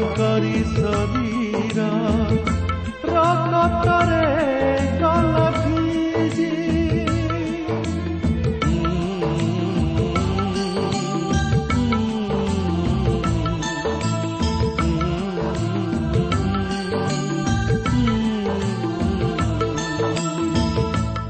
করি 0.00 0.56
সবীরা। 0.74 1.92
রকতরে 3.12 4.26
গল 5.00 5.34
ভিজি। 5.62 6.52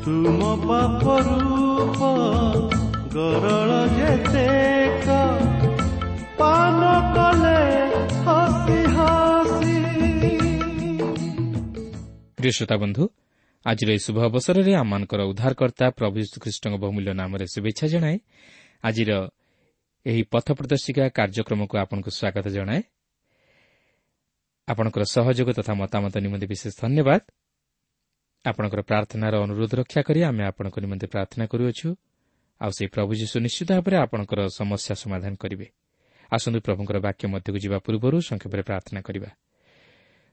তুম 0.04 0.40
পাপ 0.68 1.02
রূপ 1.26 1.98
গরল 3.14 3.88
যেতে 3.96 4.71
ପ୍ରିୟ 12.42 12.52
ଶ୍ରୋତା 12.58 12.76
ବନ୍ଧୁ 12.76 13.04
ଆଜିର 13.66 13.88
ଏହି 13.94 14.02
ଶୁଭ 14.06 14.18
ଅବସରରେ 14.26 14.72
ଆମମାନଙ୍କର 14.74 15.20
ଉଦ୍ଧାରକର୍ତ୍ତା 15.30 15.86
ପ୍ରଭୁ 15.98 16.16
ଯୀଶୁଖ୍ରୀଷ୍ଟଙ୍କ 16.22 16.74
ବହୁମୂଲ୍ୟ 16.82 17.12
ନାମରେ 17.14 17.44
ଶୁଭେଚ୍ଛା 17.54 17.86
ଜଣାଏ 17.94 18.16
ଆଜିର 18.84 19.10
ଏହି 20.06 20.22
ପଥ 20.32 20.46
ପ୍ରଦର୍ଶିକା 20.58 21.04
କାର୍ଯ୍ୟକ୍ରମକୁ 21.18 21.74
ଆପଣଙ୍କୁ 21.78 22.10
ସ୍ୱାଗତ 22.18 22.46
ଜଣାଏ। 22.48 22.82
ଆପଣଙ୍କର 24.68 25.02
ସହଯୋଗ 25.14 25.48
ତଥା 25.58 25.72
ମତାମତ 25.74 26.14
ନିମନ୍ତେ 26.18 26.46
ବିଶେଷ 26.46 26.72
ଧନ୍ୟବାଦ। 26.82 27.20
ଆପଣଙ୍କର 28.44 28.80
ପ୍ରାର୍ଥନାର 28.82 29.34
ଅନୁରୋଧ 29.46 29.72
ରକ୍ଷା 29.74 30.00
କରି 30.02 30.20
ଆମେ 30.26 30.42
ଆପଣଙ୍କ 30.50 30.76
ନିମନ୍ତେ 30.84 31.06
ପ୍ରାର୍ଥନା 31.06 31.44
କରୁଅଛୁ। 31.46 31.88
ଆଉ 32.60 32.70
ସେହି 32.70 32.88
ପ୍ରଭୁ 32.94 33.10
ଯୀଶୁ 33.14 33.36
ନିଶ୍ଚିତ 33.46 33.70
ଭାବରେ 33.78 33.96
ଆପଣଙ୍କର 34.04 34.40
ସମସ୍ୟା 34.58 34.94
ସମାଧାନ 35.02 35.32
କରିବେ। 35.38 35.66
ଆସନ୍ତୁ 36.32 36.58
ପ୍ରଭୁଙ୍କର 36.66 36.96
ବାକ୍ୟ 37.06 37.24
ମଧ୍ୟକୁ 37.34 37.58
ଯିବା 37.64 37.78
ପୂର୍ବରୁ 37.78 38.16
ସଂକ୍ଷେପରେ 38.20 38.62
ପ୍ରାର୍ଥନା 38.62 39.00
କରିବା। 39.06 39.30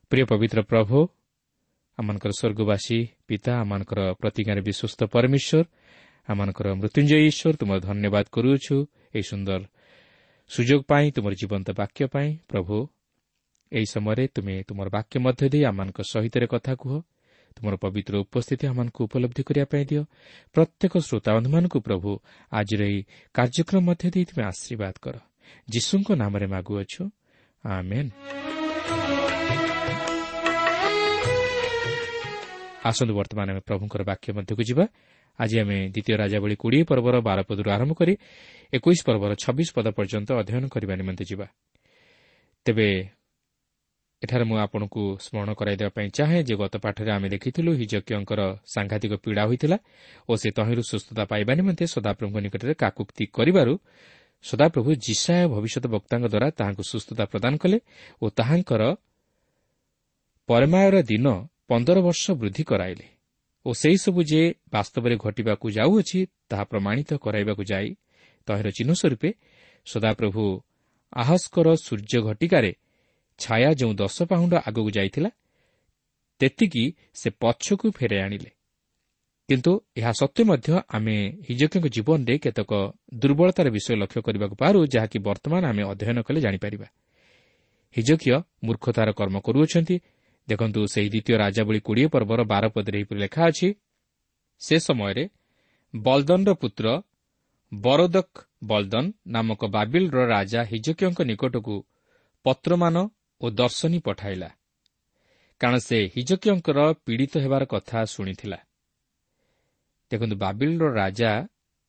ପ୍ରିୟ 0.10 0.24
ପବିତ୍ର 0.26 0.60
ପ୍ରଭୁ 0.62 0.98
ଆମମାନଙ୍କର 2.00 2.32
ସ୍ୱର୍ଗବାସୀ 2.32 3.00
ପିତା 3.28 3.52
ଆମମାନଙ୍କର 3.62 4.00
ପ୍ରତିଜ୍ଞାରେ 4.22 4.62
ବିଶ୍ୱସ୍ତ 4.62 5.02
ପରମେଶ୍ୱର 5.14 5.64
ଆମମାନଙ୍କର 6.30 6.68
ମୃତ୍ୟୁଞ୍ଜୟ 6.80 7.22
ଈଶ୍ୱର 7.30 7.54
ତୁମର 7.60 7.78
ଧନ୍ୟବାଦ 7.82 8.26
କରୁଅଛୁ 8.36 8.76
ଏହି 9.16 9.26
ସୁନ୍ଦର 9.32 9.62
ସୁଯୋଗ 10.52 10.82
ପାଇଁ 10.90 11.06
ତୁମର 11.16 11.34
ଜୀବନ୍ତ 11.42 11.68
ବାକ୍ୟ 11.76 12.02
ପାଇଁ 12.14 12.30
ପ୍ରଭୁ 12.50 12.76
ଏହି 13.72 13.88
ସମୟରେ 13.94 14.24
ତୁମେ 14.36 14.56
ତୁମର 14.68 14.88
ବାକ୍ୟ 14.90 15.16
ମଧ୍ୟ 15.26 15.46
ଦେଇ 15.54 15.64
ଆମମାନଙ୍କ 15.70 16.00
ସହିତ 16.12 16.36
କଥା 16.48 16.74
କୁହ 16.82 16.94
ତୁମର 17.56 17.76
ପବିତ୍ର 17.76 18.14
ଉପସ୍ଥିତି 18.24 18.66
ଆମମାନଙ୍କୁ 18.72 19.00
ଉପଲବ୍ଧି 19.08 19.42
କରିବା 19.44 19.66
ପାଇଁ 19.72 19.84
ଦିଅ 19.90 20.04
ପ୍ରତ୍ୟେକ 20.56 20.94
ଶ୍ରୋତାବନ୍ଧୁମାନଙ୍କୁ 21.08 21.80
ପ୍ରଭୁ 21.88 22.10
ଆଜିର 22.52 22.82
ଏହି 22.90 23.00
କାର୍ଯ୍ୟକ୍ରମ 23.36 23.82
ମଧ୍ୟ 23.90 24.08
ଦେଇ 24.14 24.26
ତୁମେ 24.30 24.44
ଆଶୀର୍ବାଦ 24.52 24.96
କର 25.04 25.16
ଯୀଶୁଙ୍କ 25.68 26.08
ନାମରେ 26.22 26.48
ମାଗୁଅଛୁ 26.54 27.02
ଆସନ୍ତୁ 32.84 33.14
ବର୍ତ୍ତମାନ 33.20 33.48
ଆମେ 33.54 33.62
ପ୍ରଭୁଙ୍କର 33.68 34.02
ବାକ୍ୟ 34.12 34.28
ମଧ୍ୟକୁ 34.38 34.64
ଯିବା। 34.70 34.86
ଆଜି 35.40 35.56
ଆମେ 35.64 35.78
ଦ୍ୱିତୀୟ 35.94 36.16
ରାଜାବଳୀ 36.22 36.56
କୋଡ଼ିଏ 36.62 36.84
ପର୍ବର 36.90 37.16
ବାର 37.28 37.40
ପଦରୁ 37.50 37.70
ଆରମ୍ଭ 37.76 37.94
କରି 38.00 38.14
ଏକୋଇଶ 38.74 39.00
ପର୍ବର 39.08 39.32
ଛବିଶ 39.44 39.70
ପଦ 39.76 39.88
ପର୍ଯ୍ୟନ୍ତ 39.98 40.30
ଅଧ୍ୟୟନ 40.42 40.64
କରିବା 40.74 40.94
ନିମନ୍ତେ 41.00 41.24
ଯିବା। 41.32 41.46
ତେବେ 42.66 42.88
ଏଠାରେ 44.22 44.44
ମୁଁ 44.44 44.58
ଆପଣଙ୍କୁ 44.60 45.02
ସ୍ମରଣ 45.26 45.50
କରାଇଦେବା 45.56 45.92
ପାଇଁ 45.96 46.08
ଚାହେଁ 46.12 46.40
ଯେ 46.44 46.56
ଗତ 46.60 46.76
ପାଠରେ 46.84 47.12
ଆମେ 47.18 47.28
ଦେଖିଥିଲୁ 47.32 47.72
ହିଜକିୟଙ୍କର 47.80 48.42
ସାଂଘାତିକ 48.68 49.14
ପୀଡ଼ା 49.24 49.44
ହୋଇଥିଲା 49.48 49.78
ଓ 50.30 50.32
ସେ 50.36 50.50
ତହିଁରୁ 50.58 50.82
ସୁସ୍ଥତା 50.92 51.24
ପାଇବା 51.32 51.52
ନିମନ୍ତେ 51.60 51.84
ସଦାପ୍ରଭୁଙ୍କ 51.96 52.38
ନିକଟରେ 52.46 52.74
କାକୁକ୍ତି 52.84 53.24
କରିବାରୁ 53.38 53.74
ସଦାପ୍ରଭୁ 54.46 54.90
ଜିସାୟ 55.06 55.44
ଭବିଷ୍ୟତ 55.54 55.86
ବକ୍ତାଙ୍କ 55.96 56.26
ଦ୍ୱାରା 56.28 56.48
ତାହାଙ୍କୁ 56.60 56.84
ସୁସ୍ଥତା 56.92 57.24
ପ୍ରଦାନ 57.32 57.54
କଲେ 57.64 57.78
ଓ 58.22 58.26
ତାହାଙ୍କର 58.30 58.82
ପରିମାୟର 60.50 60.96
ଦିନ 61.12 61.28
ପନ୍ଦର 61.70 61.98
ବର୍ଷ 62.02 62.24
ବୃଦ୍ଧି 62.42 62.64
କରାଇଲେ। 62.64 63.06
ଓ 63.66 63.70
ସେହିସବୁ 63.82 64.20
ଯେ 64.32 64.42
ବାସ୍ତବରେ 64.74 65.16
ଘଟିବାକୁ 65.16 65.66
ଯାଉଅଛି 65.78 66.20
ତାହା 66.50 66.64
ପ୍ରମାଣିତ 66.64 67.10
କରାଇବାକୁ 67.24 67.64
ଯାଇ 67.72 67.90
ତହିଁର 68.48 68.68
ଚିହ୍ନ 68.78 68.92
ସ୍ୱରୂପେ 69.00 69.30
ସଦାପ୍ରଭୁ 69.88 70.44
ଆହସ୍କର 71.14 71.68
ସୂର୍ଯ୍ୟ 71.86 72.20
ଘଟିକାରେ 72.28 72.72
ଛାୟା 73.40 73.70
ଯେଉଁ 73.80 73.94
ଦଶ 73.94 74.18
ପାହୁଣ୍ଡ 74.32 74.54
ଆଗକୁ 74.68 74.90
ଯାଇଥିଲା 74.98 75.32
ତେତିକି 76.42 76.84
ସେ 77.14 77.30
ପଛକୁ 77.42 77.88
ଫେରାଇ 77.98 78.22
ଆଣିଲେ। 78.26 78.52
କିନ୍ତୁ 79.50 79.72
ଏହା 79.98 80.12
ସତ୍ତ୍ୱେ 80.12 80.44
ମଧ୍ୟ 80.52 80.70
ଆମେ 80.96 81.16
ହିଜକଙ୍କ 81.48 81.86
ଜୀବନରେ 81.96 82.36
କେତେକ 82.38 82.72
ଦୁର୍ବଳତାର 83.22 83.68
ବିଷୟ 83.76 83.94
ଲକ୍ଷ୍ୟ 84.02 84.22
କରିବାକୁ 84.26 84.56
ପାରୁ 84.62 84.80
ଯାହାକି 84.94 85.18
ବର୍ତ୍ତମାନ 85.28 85.64
ଆମେ 85.72 85.84
ଅଧ୍ୟୟନ 85.92 86.18
କଲେ 86.28 86.40
ଜାଣିପାରିବା। 86.46 86.88
ହିଜକିୟ 87.96 88.32
ମୂର୍ଖତାର 88.66 89.10
କର୍ମ 89.20 89.36
କରୁଅଛନ୍ତି 89.40 89.96
ଦେଖନ୍ତୁ 90.50 90.80
ସେହି 90.94 91.10
ଦ୍ୱିତୀୟ 91.10 91.36
ରାଜାବଳୀ 91.44 91.80
କୋଡ଼ିଏ 91.80 92.08
ପର୍ବର 92.14 92.42
ବାର 92.44 92.64
ପଦରେ 92.76 92.96
ଏହିପରି 93.00 93.20
ଲେଖା 93.20 93.42
ଅଛି 93.50 93.70
ସେ 94.62 94.76
ସମୟରେ 94.80 95.24
ବଲଦନର 95.94 96.52
ପୁତ୍ର 96.54 96.86
ବରୋଦକ 97.72 98.30
ବଲଦନ 98.64 99.06
ନାମକ 99.28 99.62
ବାବିଲର 99.76 100.18
ରାଜା 100.26 100.62
ହିଜକିୟଙ୍କ 100.72 101.20
ନିକଟକୁ 101.22 101.76
ପତ୍ରମାନ 102.46 102.96
ଓ 103.42 103.46
ଦର୍ଶନୀ 103.52 104.00
ପଠାଇଲା। 104.00 104.50
କାରଣ 105.62 105.78
ସେ 105.80 105.98
ହିଜକିୟଙ୍କର 106.16 106.80
ପୀଡ଼ିତ 107.06 107.34
ହେବାର 107.38 107.64
କଥା 107.66 108.00
ଶୁଣିଥିଲା। 108.06 108.60
ଦେଖନ୍ତୁ 110.12 110.36
ବାବିଲର 110.36 110.84
ରାଜା 111.02 111.32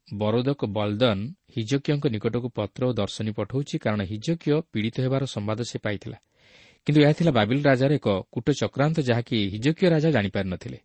ବରୋଦକ 0.08 0.60
ବଲଦନ 0.76 1.18
ହିଜକିୟଙ୍କ 1.56 2.04
ନିକଟକୁ 2.06 2.48
ପତ୍ର 2.58 2.80
ଓ 2.86 2.92
ଦର୍ଶନୀ 2.92 3.32
ପଠାଉଛି 3.32 3.74
କାରଣ 3.78 4.00
ହିଜକିୟ 4.10 4.52
ପୀଡ଼ିତ 4.72 4.96
ହେବାର 5.04 5.22
ସମ୍ବାଦ 5.34 5.58
ସେ 5.70 5.78
ପାଇଥିଲା। 5.78 6.18
କିନ୍ତୁ 6.86 7.00
ଏହା 7.04 7.12
ଥିଲା 7.12 7.32
ବାବିଲ 7.32 7.60
ରାଜାର 7.62 7.90
ଏକ 7.92 8.08
କୂଟ 8.32 8.46
ଚକ୍ରାନ୍ତ 8.60 8.96
ଯାହାକି 9.00 9.36
ହିଜକିୟ 9.52 9.86
ରାଜା 9.94 10.08
ଜାଣିପାରିନଥିଲେ। 10.10 10.78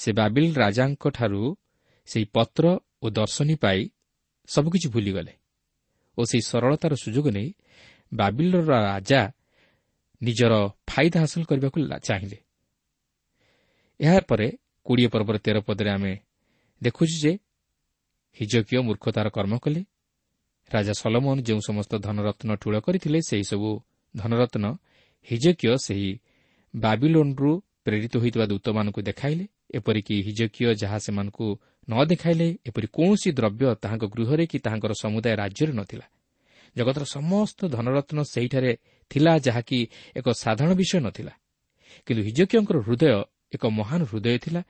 ସେ 0.00 0.10
ବାବିଲ 0.12 0.46
ରାଜାଙ୍କଠାରୁ 0.54 1.42
ସେହି 2.08 2.26
ପତ୍ର 2.36 2.64
ଓ 3.02 3.06
ଦର୍ଶନୀ 3.10 3.54
ପାଇ 3.54 3.80
ସବୁକିଛି 4.48 4.88
ଭୁଲିଗଲେ 4.88 5.32
ଓ 6.18 6.20
ସେହି 6.24 6.42
ସରଳତାର 6.50 6.92
ସୁଯୋଗ 6.94 7.26
ନେଇ 7.36 7.48
ବାବିଲର 8.12 8.70
ରାଜା 8.90 9.20
ନିଜର 10.22 10.52
ଫାଇଦା 10.86 11.18
ହାସଲ 11.20 11.42
କରିବାକୁ 11.50 11.78
ଚାହିଁଲେ। 12.08 12.38
ଏହାପରେ 14.00 14.46
କୋଡ଼ିଏ 14.86 15.08
ପର୍ବର 15.08 15.36
ତେର 15.44 15.56
ପଦରେ 15.60 15.90
ଆମେ 15.90 16.14
ଦେଖୁଛୁ 16.82 17.16
ଯେ 17.24 17.32
ହିଜକୀୟ 18.36 18.80
ମୂର୍ଖତାର 18.86 19.26
କର୍ମ 19.36 19.54
କଲେ। 19.58 19.82
ରାଜା 20.70 20.92
ସଲମନ 21.02 21.36
ଯେଉଁ 21.46 21.60
ସମସ୍ତ 21.68 21.92
ଧନରତ୍ନ 22.06 22.50
ଠୁଳ 22.62 22.74
କରିଥିଲେ 22.86 23.18
ସେହିସବୁ 23.30 23.70
ଧନରତ୍ନ 24.16 24.64
ହିଜକୀୟ 25.28 25.76
ସେହି 25.86 26.10
ବାବିଲୋନ୍ରୁ 26.74 27.50
ପ୍ରେରିତ 27.84 28.14
ହୋଇଥିବା 28.16 28.46
ଦୂତମାନଙ୍କୁ 28.46 29.00
ଦେଖାଇଲେ 29.02 29.44
ଏପରିକି 29.74 30.14
ହିଜକୀୟ 30.26 30.74
ଯାହା 30.82 30.98
ସେମାନଙ୍କୁ 30.98 31.46
ନ 31.88 31.94
ଦେଖାଇଲେ 32.04 32.48
ଏପରି 32.66 32.86
କୌଣସି 32.96 33.28
ଦ୍ରବ୍ୟ 33.38 33.64
ତାହାଙ୍କ 33.82 34.04
ଗୃହରେ 34.14 34.44
କି 34.46 34.58
ତାହାଙ୍କର 34.58 34.92
ସମୁଦାୟ 35.02 35.34
ରାଜ୍ୟରେ 35.36 35.72
ନଥିଲା। 35.72 36.06
ଜଗତର 36.76 37.04
ସମସ୍ତ 37.16 37.60
ଧନରତ୍ନ 37.68 38.18
ସେହିଠାରେ 38.32 38.72
ଥିଲା 39.10 39.32
ଯାହାକି 39.38 39.78
ଏକ 40.16 40.26
ସାଧାରଣ 40.42 40.72
ବିଷୟ 40.74 40.98
ନଥିଲା। 41.06 41.32
କିନ୍ତୁ 42.06 42.22
ହିଜକୀୟଙ୍କର 42.28 42.76
ହୃଦୟ 42.86 43.06
ଏକ 43.54 43.62
ମହାନ 43.70 44.00
ହୃଦୟ 44.04 44.38
ଥିଲା 44.38 44.62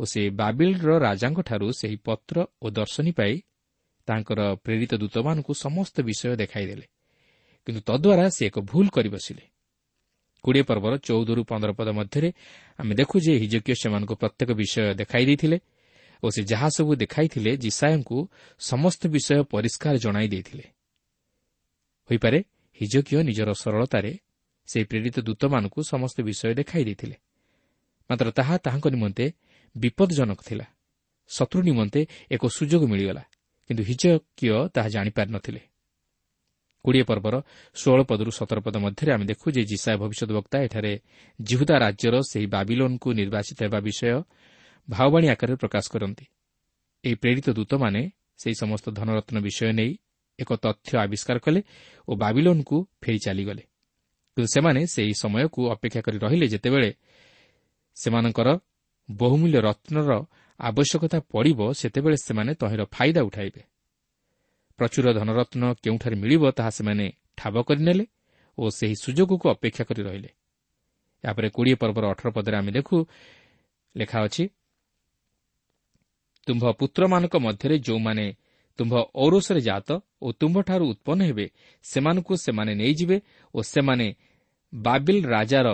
ଓ 0.00 0.02
ସେ 0.04 0.20
ବାବିଲର 0.30 0.90
ରାଜାଙ୍କଠାରୁ 0.98 1.66
ସେହି 1.80 1.96
ପତ୍ର 1.96 2.36
ଓ 2.62 2.66
ଦର୍ଶନୀ 2.70 3.12
ପାଇ 3.12 3.34
ତାଙ୍କର 4.08 4.40
ପ୍ରେରିତ 4.64 4.92
ଦୂତମାନଙ୍କୁ 4.94 5.52
ସମସ୍ତ 5.54 5.96
ବିଷୟ 6.00 6.36
ଦେଖାଇଦେଲେ। 6.36 6.86
କିନ୍ତୁ 7.66 7.80
ତଦ୍ୱାରା 7.80 8.26
ସେ 8.30 8.42
ଏକ 8.46 8.56
ଭୁଲ 8.60 8.86
କରି 8.88 9.08
ବସିଲେ। 9.08 9.44
କୋଡ଼ିଏ 10.44 10.62
ପର୍ବର 10.62 10.92
ଚଉଦରୁ 10.98 11.42
ପନ୍ଦର 11.44 11.70
ପଦ 11.72 11.88
ମଧ୍ୟରେ 11.88 12.28
ଆମେ 12.78 12.94
ଦେଖୁ 12.94 13.16
ଯେ 13.20 13.32
ହିଜକୀୟ 13.38 13.74
ସେମାନଙ୍କୁ 13.74 14.14
ପ୍ରତ୍ୟେକ 14.14 14.50
ବିଷୟ 14.52 14.94
ଦେଖାଇ 14.94 15.24
ଦେଇଥିଲେ 15.26 15.58
ଓ 16.22 16.26
ସେ 16.30 16.42
ଯାହା 16.42 16.68
ସବୁ 16.68 16.92
ଦେଖାଇଥିଲେ 16.94 17.50
ଜିସାୟଙ୍କୁ 17.56 18.18
ସମସ୍ତ 18.58 19.02
ବିଷୟ 19.06 19.42
ପରିଷ୍କାର 19.42 19.94
ଜଣାଇ 19.96 20.28
ଦେଇଥିଲେ। 20.28 20.64
ହୋଇପାରେ 22.10 22.38
ହିଜକୀୟ 22.80 23.22
ନିଜର 23.22 23.50
ସରଳତାରେ 23.52 24.12
ସେହି 24.66 24.84
ପ୍ରେରିତ 24.84 25.16
ଦୂତମାନଙ୍କୁ 25.20 25.80
ସମସ୍ତ 25.82 26.16
ବିଷୟ 26.22 26.54
ଦେଖାଇ 26.54 26.84
ଦେଇଥିଲେ। 26.84 27.16
ମାତ୍ର 28.10 28.30
ତାହା 28.30 28.54
ତାହାଙ୍କ 28.58 28.86
ନିମନ୍ତେ 28.86 29.24
ବିପଦଜନକ 29.76 30.40
ଥିଲା। 30.46 30.66
ଶତ୍ରୁ 31.30 31.60
ନିମନ୍ତେ 31.62 32.00
ଏକ 32.30 32.42
ସୁଯୋଗ 32.46 32.82
ମିଳିଗଲା 32.86 33.22
କିନ୍ତୁ 33.68 33.82
ହିଜକୀୟ 33.82 34.68
ତାହା 34.68 34.88
ଜାଣିପାରିନଥିଲେ। 34.88 35.71
କୋଡ଼ିଏ 36.84 37.04
ପର୍ବର 37.10 37.34
ଷୋହଳ 37.76 38.00
ପଦରୁ 38.02 38.30
ସତର 38.30 38.58
ପଦ 38.66 38.76
ମଧ୍ୟରେ 38.84 39.10
ଆମେ 39.12 39.24
ଦେଖୁ 39.24 39.46
ଯେ 39.56 39.62
ଜିସା 39.64 39.90
ଭବିଷ୍ୟତ 40.02 40.30
ବକ୍ତା 40.38 40.56
ଏଠାରେ 40.66 40.92
ଜିହୁଦା 41.40 41.76
ରାଜ୍ୟର 41.84 42.14
ସେହି 42.30 42.46
ବାବିଲୋନ୍କୁ 42.46 43.08
ନିର୍ବାଚିତ 43.20 43.58
ହେବା 43.62 43.78
ବିଷୟ 43.86 44.22
ଭାଓବାଣୀ 44.88 45.26
ଆକାରରେ 45.34 45.56
ପ୍ରକାଶ 45.56 45.84
କରନ୍ତି। 45.94 46.24
ଏହି 47.04 47.14
ପ୍ରେରିତ 47.14 47.46
ଦୂତମାନେ 47.58 48.02
ସେହି 48.40 48.54
ସମସ୍ତ 48.54 48.86
ଧନରତ୍ନ 48.98 49.36
ବିଷୟ 49.46 49.72
ନେଇ 49.72 49.92
ଏକ 50.38 50.50
ତଥ୍ୟ 50.64 50.92
ଆବିଷ୍କାର 51.04 51.36
କଲେ 51.38 51.60
ଓ 52.08 52.12
ବାବିଲୋନ୍କୁ 52.16 52.76
ଫେରି 53.02 53.18
ଚାଲିଗଲେ। 53.26 53.62
କିନ୍ତୁ 54.36 54.48
ସେମାନେ 54.54 54.80
ସେହି 54.94 55.14
ସମୟକୁ 55.22 55.60
ଅପେକ୍ଷା 55.74 56.00
କରି 56.00 56.18
ରହିଲେ 56.24 56.46
ଯେତେବେଳେ 56.48 56.90
ସେମାନଙ୍କର 57.96 58.48
ବହୁମୂଲ୍ୟ 59.10 59.58
ରତ୍ନର 59.60 60.10
ଆବଶ୍ୟକତା 60.60 61.18
ପଡ଼ିବ 61.32 61.60
ସେତେବେଳେ 61.80 62.16
ସେମାନେ 62.26 62.52
ତହିଁର 62.54 62.82
ଫାଇଦା 62.94 63.20
ଉଠାଇବେ। 63.28 63.62
ପ୍ରଚୁର 64.78 65.06
ଧନରତ୍ନ 65.12 65.62
କେଉଁଠାରେ 65.82 66.16
ମିଳିବ 66.16 66.42
ତାହା 66.50 66.70
ସେମାନେ 66.70 67.06
ଠାବ 67.36 67.54
କରିନେଲେ 67.68 68.04
ଓ 68.58 68.64
ସେହି 68.70 68.96
ସୁଯୋଗକୁ 69.04 69.46
ଅପେକ୍ଷା 69.48 69.84
କରି 69.84 70.02
ରହିଲେ। 70.02 70.30
ଏହାପରେ 71.24 71.48
କୋଡ଼ିଏ 71.48 71.76
ପର୍ବର 71.82 72.04
ଅଠର 72.12 72.28
ପଦରେ 72.30 72.56
ଆମେ 72.56 72.70
ଦେଖୁ 72.72 72.96
ଲେଖା 73.96 74.18
ଅଛି 74.26 74.44
ତୁମ୍ଭ 76.46 76.64
ପୁତ୍ରମାନଙ୍କ 76.80 77.34
ମଧ୍ୟରେ 77.36 77.76
ଯେଉଁମାନେ 77.78 78.26
ତୁମ୍ଭ 78.78 78.94
ଔରସରେ 79.14 79.60
ଜାତ 79.60 79.88
ଓ 80.22 80.26
ତୁମ୍ଭଠାରୁ 80.32 80.84
ଉତ୍ପନ୍ନ 80.92 81.20
ହେବେ 81.22 81.46
ସେମାନଙ୍କୁ 81.84 82.34
ସେମାନେ 82.36 82.72
ନେଇଯିବେ 82.74 83.16
ଓ 83.54 83.58
ସେମାନେ 83.62 84.06
ବାବିଲ 84.72 85.16
ରାଜାର 85.28 85.68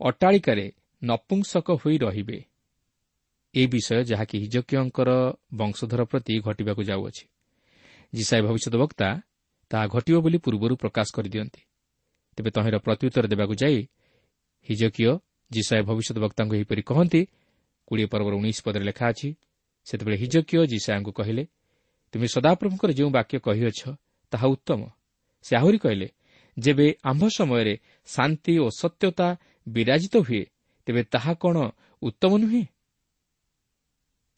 ଅଟ୍ଟାଳିକାରେ 0.00 0.66
ନପୁଂସକ 1.02 1.66
ହୋଇ 1.80 1.96
ରହିବେ। 1.98 2.38
ଏ 3.54 3.62
ବିଷୟ 3.66 4.02
ଯାହାକି 4.04 4.36
ହିଜକୀୟଙ୍କର 4.38 5.10
ବଂଶଧର 5.54 6.00
ପ୍ରତି 6.04 6.34
ଘଟିବାକୁ 6.40 6.82
ଯାଉଅଛି। 6.82 7.24
ଜିସାଇ 8.12 8.40
ଭବିଷ୍ୟତ 8.42 8.74
ବକ୍ତା 8.76 9.08
ତାହା 9.70 9.84
ଘଟିବ 9.88 10.16
ବୋଲି 10.24 10.38
ପୂର୍ବରୁ 10.38 10.74
ପ୍ରକାଶ 10.76 11.08
କରିଦିଅନ୍ତି 11.16 11.62
ତେବେ 12.38 12.50
ତହିଁର 12.50 12.76
ପ୍ରତ୍ୟୁତ୍ତର 12.78 13.24
ଦେବାକୁ 13.26 13.54
ଯାଇ 13.62 13.78
ହିଜକୀୟ 14.68 15.12
ଜିସାଇ 15.50 15.82
ଭବିଷ୍ୟତ 15.88 16.16
ବକ୍ତାଙ୍କୁ 16.24 16.54
ଏହିପରି 16.58 16.82
କହନ୍ତି 16.90 17.20
କୋଡ଼ିଏ 17.88 18.06
ପର୍ବର 18.12 18.32
ଉଣେଇଶ 18.34 18.58
ପଦରେ 18.66 18.84
ଲେଖା 18.84 19.04
ଅଛି 19.12 19.28
ସେତେବେଳେ 19.86 20.16
ହିଜକୀୟ 20.22 20.60
ଜିସାଙ୍କୁ 20.72 21.10
କହିଲେ 21.18 21.44
ତୁମେ 22.14 22.26
ସଦାପ୍ରଭୁଙ୍କର 22.34 22.90
ଯେଉଁ 22.98 23.10
ବାକ୍ୟ 23.10 23.36
କହିଅଛ 23.46 23.80
ତାହା 24.32 24.46
ଉତ୍ତମ 24.54 24.80
ସେ 25.44 25.52
ଆହୁରି 25.56 25.78
କହିଲେ 25.78 26.08
ଯେବେ 26.56 26.86
ଆମ୍ଭ 27.02 27.22
ସମୟରେ 27.30 27.74
ଶାନ୍ତି 28.08 28.54
ଓ 28.58 28.66
ସତ୍ୟତା 28.80 29.28
ବିରାଜିତ 29.66 30.14
ହୁଏ 30.26 30.42
ତେବେ 30.86 31.02
ତାହା 31.12 31.32
କ'ଣ 31.42 31.56
ଉତ୍ତମ 32.02 32.32
ନୁହେଁ 32.42 32.64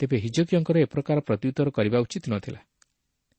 ତେବେ 0.01 0.17
ହିଜକୀୟଙ୍କର 0.25 0.77
ଏ 0.79 0.87
ପ୍ରକାର 0.87 1.17
ପ୍ରତ୍ୟୁତ୍ତର 1.21 1.69
କରିବା 1.71 1.99
ଉଚିତ 2.05 2.25
ନଥିଲା 2.33 2.61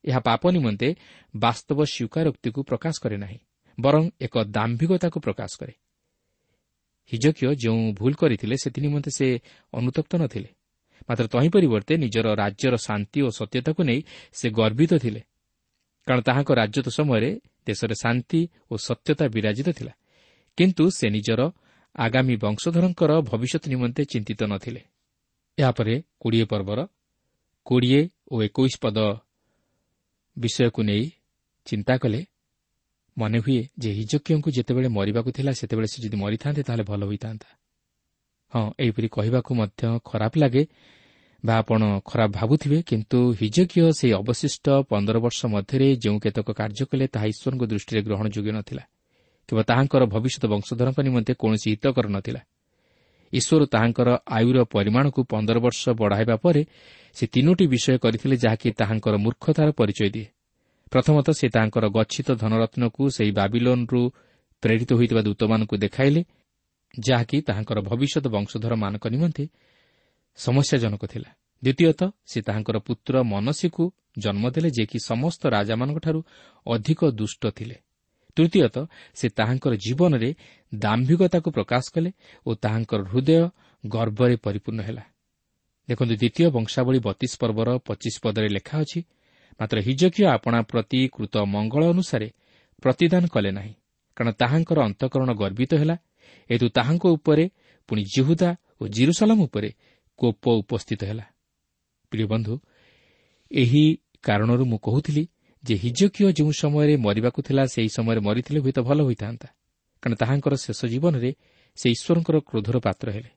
ଏହା 0.05 0.20
ପାପ 0.20 0.41
ନିମନ୍ତେ 0.51 0.89
ବାସ୍ତବ 1.34 1.79
ସ୍ୱୀକାରୋକ୍ତିକୁ 1.86 2.60
ପ୍ରକାଶ 2.63 2.96
କରେ 3.03 3.17
ନାହିଁ 3.17 3.39
ବରଂ 3.77 4.03
ଏକ 4.22 4.36
ଦାମ୍ଭିକତାକୁ 4.55 5.17
ପ୍ରକାଶ 5.20 5.51
କରେ। 5.60 5.74
ହିଜକୀୟ 7.12 7.48
ଯେଉଁ 7.55 7.81
ଭୁଲ 7.93 8.13
କରିଥିଲେ 8.13 8.55
ସେଥି 8.63 8.79
ନିମନ୍ତେ 8.81 9.12
ସେ 9.17 9.27
ଅନୁତପ୍ତ 9.74 10.12
ନଥିଲେ। 10.24 10.50
ମାତ୍ର 11.10 11.25
ତହିଁ 11.27 11.50
ପରିବର୍ତ୍ତେ 11.50 11.93
ନିଜର 11.98 12.27
ରାଜ୍ୟର 12.36 12.75
ଶାନ୍ତି 12.77 13.20
ଓ 13.22 13.29
ସତ୍ୟତାକୁ 13.29 13.81
ନେଇ 13.84 14.00
ସେ 14.34 14.48
ଗର୍ବିତ 14.50 14.91
ଥିଲେ 15.03 15.22
କାରଣ 16.08 16.22
ତାହାଙ୍କ 16.22 16.51
ରାଜତ୍ୱ 16.51 16.96
ସମୟରେ 16.98 17.29
ଦେଶରେ 17.65 17.96
ଶାନ୍ତି 18.03 18.39
ଓ 18.72 18.74
ସତ୍ୟତା 18.77 19.25
ବିରାଜିତ 19.27 19.70
ଥିଲା। 19.70 19.93
କିନ୍ତୁ 20.58 20.84
ସେ 20.89 21.08
ନିଜର 21.10 21.41
ଆଗାମୀ 21.96 22.36
ବଂଶଧରଙ୍କର 22.36 23.12
ଭବିଷ୍ୟତ 23.22 23.63
ନିମନ୍ତେ 23.67 24.01
ଚିନ୍ତିତ 24.05 24.41
ନଥିଲେ। 24.43 24.81
ଏହାପରେ 25.58 25.93
କୋଡ଼ିଏ 26.20 26.46
ପର୍ବର 26.46 26.79
କୋଡ଼ିଏ 27.65 28.01
ଓ 28.31 28.36
ଏକୋଇଶ 28.43 28.74
ପଦ 28.81 28.98
ବିଷୟକୁ 30.38 30.82
ନେଇ 30.84 31.04
ଚିନ୍ତା 31.68 31.94
କଲେ 31.98 32.22
ମନେ 33.18 33.38
ହୁଏ 33.40 33.62
ଯେ 33.80 33.90
ହିଜକୀୟଙ୍କୁ 34.00 34.50
ଯେତେବେଳେ 34.52 34.88
ମରିବାକୁ 34.88 35.30
ଥିଲା 35.32 35.52
ସେତେବେଳେ 35.52 35.88
ସେ 35.88 35.98
ଯଦି 36.04 36.18
ମରିଥାନ୍ତେ 36.24 36.62
ତାହେଲେ 36.64 36.84
ଭଲ 36.84 37.02
ହୋଇଥାନ୍ତା। 37.06 37.50
ହଁ 38.54 38.66
ଏହିପରି 38.80 39.08
କହିବାକୁ 39.08 39.52
ମଧ୍ୟ 39.56 39.82
ଖରାପ 40.06 40.34
ଲାଗେ 40.38 40.64
ବା 41.44 41.54
ଆପଣ 41.58 41.82
ଖରାପ 42.06 42.32
ଭାବୁଥିବେ 42.32 42.78
କିନ୍ତୁ 42.82 43.20
ହିଜକୀୟ 43.42 43.92
ସେହି 44.00 44.14
ଅବଶିଷ୍ଟ 44.22 44.66
ପନ୍ଦର 44.90 45.18
ବର୍ଷ 45.26 45.40
ମଧ୍ୟରେ 45.46 45.88
ଯେଉଁ 46.04 46.18
କେତେକ 46.24 46.50
କାର୍ଯ୍ୟ 46.60 46.84
କଲେ 46.92 47.06
ତାହା 47.14 47.26
ଈଶ୍ୱରଙ୍କ 47.34 47.64
ଦୃଷ୍ଟିରେ 47.72 48.02
ଗ୍ରହଣ 48.08 48.26
ଯୋଗ୍ୟ 48.36 48.52
ନଥିଲା 48.58 48.84
କିମ୍ବା 49.50 49.64
ତାହାଙ୍କର 49.70 50.04
ଭବିଷ୍ୟତ 50.14 50.44
ବଂଶଧରଙ୍କ 50.54 51.00
ନିମନ୍ତେ 51.08 51.34
କୌଣସି 51.42 51.68
ହିତକର 51.74 52.06
ନଥିଲା। 52.08 52.42
ଈଶ୍ୱର 53.34 53.62
ତାହାଙ୍କର 53.66 54.10
ଆୟୁର 54.38 54.58
ପରିମାଣକୁ 54.76 55.20
ପନ୍ଦର 55.24 55.58
ବର୍ଷ 55.60 55.84
ବଢ଼ାଇବା 56.00 56.36
ପରେ 56.36 56.62
ସେ 57.16 57.24
ତିନୋଟି 57.28 57.66
ବିଷୟ 57.68 57.98
କରିଥିଲେ 57.98 58.36
ଯାହାକି 58.44 58.68
ତାହାଙ୍କର 58.72 59.16
ମୂର୍ଖତାର 59.18 59.70
ପରିଚୟ 59.72 60.10
ଦିଏ। 60.16 60.28
ପ୍ରଥମତଃ 60.92 61.34
ସେ 61.40 61.48
ତାହାଙ୍କର 61.50 61.86
ଗଚ୍ଛିତ 61.98 62.30
ଧନରତ୍ନକୁ 62.36 63.04
ସେହି 63.10 63.32
ବାବିଲୋନ୍ରୁ 63.32 64.02
ପ୍ରେରିତ 64.64 64.90
ହୋଇଥିବା 64.94 65.22
ଦୂତମାନଙ୍କୁ 65.22 65.76
ଦେଖାଇଲେ 65.78 66.22
ଯାହାକି 67.00 67.38
ତାହାଙ୍କର 67.48 67.78
ଭବିଷ୍ୟତ 67.82 68.26
ବଂଶଧରମାନଙ୍କ 68.28 69.06
ନିମନ୍ତେ 69.08 69.44
ସମସ୍ୟାଜନକ 70.38 71.04
ଥିଲା। 71.06 71.30
ଦ୍ୱିତୀୟତଃ 71.64 72.10
ସେ 72.26 72.40
ତାହାଙ୍କର 72.42 72.78
ପୁତ୍ର 72.88 73.14
ମନସୀକୁ 73.24 73.84
ଜନ୍ମ 74.18 74.44
ଦେଲେ 74.50 74.70
ଯେ 74.78 74.86
କି 74.86 74.98
ସମସ୍ତ 75.00 75.42
ରାଜାମାନଙ୍କଠାରୁ 75.56 76.20
ଅଧିକ 76.66 77.00
ଦୁଷ୍ଟ 77.12 77.44
ଥିଲେ। 77.58 77.76
ତୃତୀୟତଃ 78.36 78.84
ସେ 79.20 79.28
ତାହାଙ୍କର 79.38 79.74
ଜୀବନରେ 79.86 80.30
ଦାମ୍ଭିକତାକୁ 80.74 81.48
ପ୍ରକାଶ 81.58 81.84
କଲେ 81.96 82.10
ଓ 82.46 82.50
ତାହାଙ୍କର 82.64 83.02
ହୃଦୟ 83.12 83.38
ଗର୍ବରେ 83.84 84.36
ପରିପୂର୍ଣ୍ଣ 84.46 84.82
ହେଲା। 84.88 85.04
ଦେଖନ୍ତୁ 85.90 86.14
ଦ୍ୱିତୀୟ 86.16 86.48
ବଂଶାବଳୀ 86.56 87.00
ବତିଶ 87.08 87.32
ପର୍ବର 87.42 87.70
ପଚିଶ 87.88 88.16
ପଦରେ 88.24 88.48
ଲେଖା 88.56 88.76
ଅଛି 88.84 89.00
ମାତ୍ର 89.60 89.78
ହିଜକୀୟ 89.88 90.24
ଆପଣା 90.36 90.60
ପ୍ରତି 90.72 91.00
କୃତ 91.16 91.36
ମଙ୍ଗଳ 91.54 91.84
ଅନୁସାରେ 91.94 92.28
ପ୍ରତିଦାନ 92.84 93.24
କଲେ 93.34 93.52
ନାହିଁ 93.58 93.74
କାରଣ 94.18 94.30
ତାହାଙ୍କର 94.42 94.78
ଅନ୍ତଃକରଣ 94.88 95.30
ଗର୍ବିତ 95.42 95.72
ହେଲା 95.82 95.96
ଏତୁ 96.50 96.66
ତାହାଙ୍କ 96.78 97.04
ଉପରେ 97.18 97.46
ପୁଣି 97.90 98.02
ଜିହୁଦା 98.14 98.50
ଓ 98.80 98.84
ଜିରୁସାଲାମ 98.96 99.40
ଉପରେ 99.48 99.70
କୋପ 100.20 100.44
ଉପସ୍ଥିତ 100.62 101.02
ହେଲା। 101.10 101.26
ପ୍ରିୟ 102.12 102.26
ବନ୍ଧୁ 102.32 102.54
ଏହି 103.52 103.84
କାରଣରୁ 104.24 104.64
ମୁଁ 104.72 104.80
କହୁଥିଲି 104.88 105.24
ଯେ 105.63 105.75
ହିଜକୀୟ 105.75 106.32
ଯେଉଁ 106.38 106.51
ସମୟରେ 106.51 106.94
ମରିବାକୁ 106.98 107.39
ଥିଲା 107.41 107.63
ସେହି 107.65 107.89
ସମୟରେ 107.98 108.20
ମରିଥିଲେ 108.20 108.60
ହୁଏତ 108.60 108.80
ଭଲ 108.80 109.00
ହୋଇଥାନ୍ତା। 109.08 109.48
କାରଣ 110.03 110.15
ତାହାଙ୍କର 110.15 110.53
ଶେଷ 110.65 110.80
ଜୀବନରେ 110.86 111.32
ସେ 111.77 111.88
ଈଶ୍ୱରଙ୍କର 111.96 112.36
କ୍ରୋଧର 112.48 112.77
ପାତ୍ର 112.80 113.08
ହେଲେ 113.12 113.32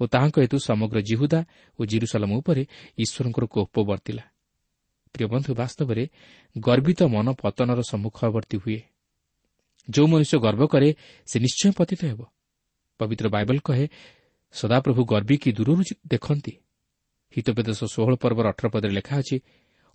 ଓ 0.00 0.02
ତାହାଙ୍କ 0.06 0.36
ହେତୁ 0.38 0.56
ସମଗ୍ର 0.58 0.98
ଜିହୁଦା 1.00 1.40
ଓ 1.78 1.80
ଜିରୁସାଲମ 1.90 2.30
ଉପରେ 2.40 2.62
ଈଶ୍ୱରଙ୍କର 2.98 3.44
କୋପ 3.54 3.74
ବର୍ତ୍ତିଲା। 3.90 4.24
ପ୍ରିୟ 5.14 5.26
ବନ୍ଧୁ 5.26 5.50
ବାସ୍ତବରେ 5.54 6.04
ଗର୍ବିତ 6.56 7.00
ମନ 7.14 7.26
ପତନର 7.42 7.80
ସମ୍ମୁଖବର୍ତ୍ତୀ 7.90 8.56
ହୁଏ। 8.62 8.80
ଯେଉଁ 9.88 10.06
ମନୁଷ୍ୟ 10.06 10.36
ଗର୍ବ 10.38 10.62
କରେ 10.66 10.88
ସେ 11.26 11.36
ନିଶ୍ଚୟ 11.44 11.70
ପତିତ 11.78 12.00
ହେବ। 12.10 12.20
ପବିତ୍ର 13.00 13.26
ବାଇବଲ 13.34 13.58
କହେ 13.66 13.86
ସଦାପ୍ରଭୁ 14.54 15.02
ଗର୍ବୀ 15.12 15.36
କି 15.42 15.50
ଦୂରରୁ 15.52 15.82
ଦେଖନ୍ତି। 16.06 16.52
ହିତବେଦଶ 17.34 17.80
ଷୋହଳ 17.94 18.14
ପର୍ବର 18.22 18.46
ଅଠର 18.52 18.66
ପଦରେ 18.74 18.92
ଲେଖା 18.98 19.14
ଅଛି 19.18 19.36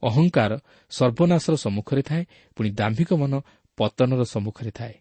ଅହଙ୍କାର 0.10 0.52
ସର୍ବନାଶର 0.92 1.56
ସମ୍ମୁଖରେ 1.56 2.02
ଥାଏ 2.10 2.24
ପୁଣି 2.58 2.70
ଦାମ୍ଭିକ 2.80 3.10
ମନ 3.14 3.34
ପତନର 3.78 4.22
ସମ୍ମୁଖରେ 4.34 4.72
ଥାଏ। 4.72 4.96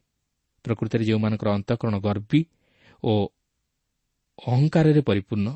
ପ୍ରକୃତରେ 0.64 1.02
ଯେଉଁମାନଙ୍କର 1.04 1.49
ଅନ୍ତଃକରଣ 1.59 1.94
ଗର୍ବୀ 2.06 2.40
ଓ 3.02 3.12
ଅହଙ୍କାରରେ 4.38 5.00
ପରିପୂର୍ଣ୍ଣ 5.09 5.49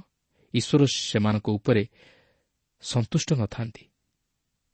ଈଶ୍ୱର 0.54 0.82
ସେମାନଙ୍କ 1.10 1.46
ଉପରେ 1.58 1.82
ସନ୍ତୁଷ୍ଟ 2.82 3.30
ନଥାନ୍ତି। 3.32 3.84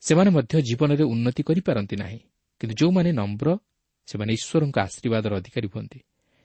ସେମାନେ 0.03 0.31
ମଧ୍ୟ 0.31 0.55
ଜୀବନରେ 0.69 1.05
ଉନ୍ନତି 1.05 1.43
କରିପାରନ୍ତି 1.49 1.97
ନାହିଁ 1.97 2.21
କିନ୍ତୁ 2.61 2.75
ଯେଉଁମାନେ 2.81 3.11
ନମ୍ର 3.13 3.49
ସେମାନେ 4.09 4.31
ଈଶ୍ୱରଙ୍କ 4.39 4.77
ଆଶୀର୍ବାଦର 4.87 5.33
ଅଧିକାରୀ 5.41 5.69
ହୁଅନ୍ତି। 5.75 5.99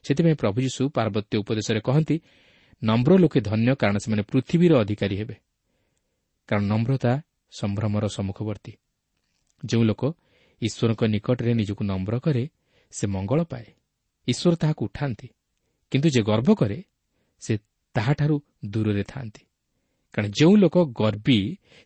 ସେଥିପାଇଁ 0.05 0.35
ପ୍ରଭୁ 0.35 0.57
ଯୀଶୁ 0.65 0.83
ପାର୍ବତ୍ୟ 0.97 1.33
ଉପଦେଶରେ 1.41 1.79
କହନ୍ତି 1.87 2.15
ନମ୍ର 2.81 3.11
ଲୋକେ 3.17 3.39
ଧନ୍ୟ 3.41 3.69
କାରଣ 3.81 3.97
ସେମାନେ 3.97 4.23
ପୃଥିବୀର 4.31 4.73
ଅଧିକାରୀ 4.83 5.15
ହେବେ। 5.21 5.35
କାରଣ 6.49 6.63
ନମ୍ରତା 6.73 7.13
ସମ୍ଭ୍ରମର 7.51 8.03
ସମ୍ମୁଖବର୍ତ୍ତୀ। 8.07 8.73
ଯେଉଁ 9.63 9.83
ଲୋକ 9.83 10.03
ଈଶ୍ୱରଙ୍କ 10.61 11.01
ନିକଟରେ 11.13 11.51
ନିଜକୁ 11.53 11.83
ନମ୍ର 11.83 12.15
କରେ 12.19 12.43
ସେ 12.93 13.05
ମଙ୍ଗଳ 13.07 13.39
ପାଏ। 13.43 13.67
ଈଶ୍ୱର 14.27 14.53
ତାହାକୁ 14.55 14.81
ଉଠାନ୍ତି 14.85 15.27
କିନ୍ତୁ 15.91 16.07
ଯେ 16.09 16.21
ଗର୍ବ 16.21 16.49
କରେ 16.55 16.79
ସେ 17.41 17.53
ତାହାଠାରୁ 17.95 18.35
ଦୂରରେ 18.65 19.03
ଥାନ୍ତି 19.03 19.43
କାରଣ 20.13 20.27
ଯେଉଁ 20.39 20.55
ଲୋକ 20.55 20.75
ଗର୍ବୀ 20.99 21.37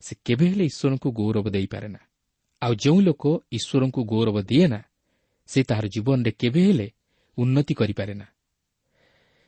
ସେ 0.01 0.13
କେବେ 0.25 0.45
ହେଲେ 0.51 0.65
ଈଶ୍ୱରଙ୍କୁ 0.65 1.07
ଗୌରବ 1.11 1.45
ଦେଇପାରେ 1.49 1.87
ନା। 1.87 2.01
ଆଉ 2.61 2.73
ଯେଉଁ 2.75 2.99
ଲୋକ 3.01 3.23
ଈଶ୍ୱରଙ୍କୁ 3.51 4.01
ଗୌରବ 4.05 4.37
ଦିଏ 4.41 4.65
ନା 4.67 4.79
ସେ 5.49 5.59
ତାହାର 5.63 5.85
ଜୀବନରେ 5.87 6.31
କେବେ 6.31 6.61
ହେଲେ 6.67 6.87
ଉନ୍ନତି 7.37 7.73
କରିପାରେ 7.73 8.13
ନା। 8.13 8.27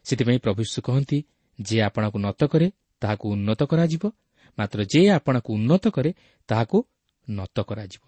ସେଥିପାଇଁ 0.06 0.40
ପ୍ରଭୁ 0.40 0.62
କହନ୍ତି 0.84 1.18
ଯେ 1.60 1.78
ଆପଣଙ୍କୁ 1.82 2.18
ନତ 2.20 2.42
କରେ 2.44 2.68
ତାହାକୁ 3.02 3.26
ଉନ୍ନତ 3.30 3.62
କରାଯିବ। 3.64 4.04
ମାତ୍ର 4.58 4.80
ଯେ 4.84 5.02
ଆପଣଙ୍କୁ 5.10 5.50
ଉନ୍ନତ 5.54 5.86
କରେ 5.90 6.12
ତାହାକୁ 6.50 6.78
ନତ 7.28 7.58
କରାଯିବ। 7.60 8.04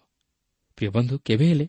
ପ୍ରିୟ 0.77 0.89
ବନ୍ଧୁ 0.89 1.15
କେବେ 1.25 1.45
ହେଲେ 1.49 1.67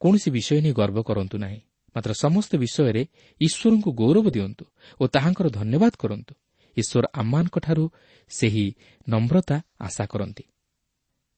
କୌଣସି 0.00 0.28
ବିଷୟ 0.30 0.60
ନେଇ 0.60 0.72
ଗର୍ବ 0.72 0.98
କରନ୍ତୁ 1.02 1.36
ନାହିଁ। 1.38 1.60
ମାତ୍ର 1.96 2.10
ସମସ୍ତ 2.12 2.52
ବିଷୟରେ 2.56 3.02
ଈଶ୍ୱରଙ୍କୁ 3.40 3.90
ଗୌରବ 3.92 4.26
ଦିଅନ୍ତୁ 4.30 4.64
ଓ 5.00 5.02
ତାହାଙ୍କର 5.06 5.46
ଧନ୍ୟବାଦ 5.50 5.92
କରନ୍ତୁ। 5.98 6.34
ଈଶ୍ୱର 6.76 7.04
ଆମମାନଙ୍କଠାରୁ 7.12 7.84
ସେହି 8.30 8.66
ନମ୍ରତା 9.08 9.56
ଆଶା 9.80 10.04
କରନ୍ତି। 10.06 10.44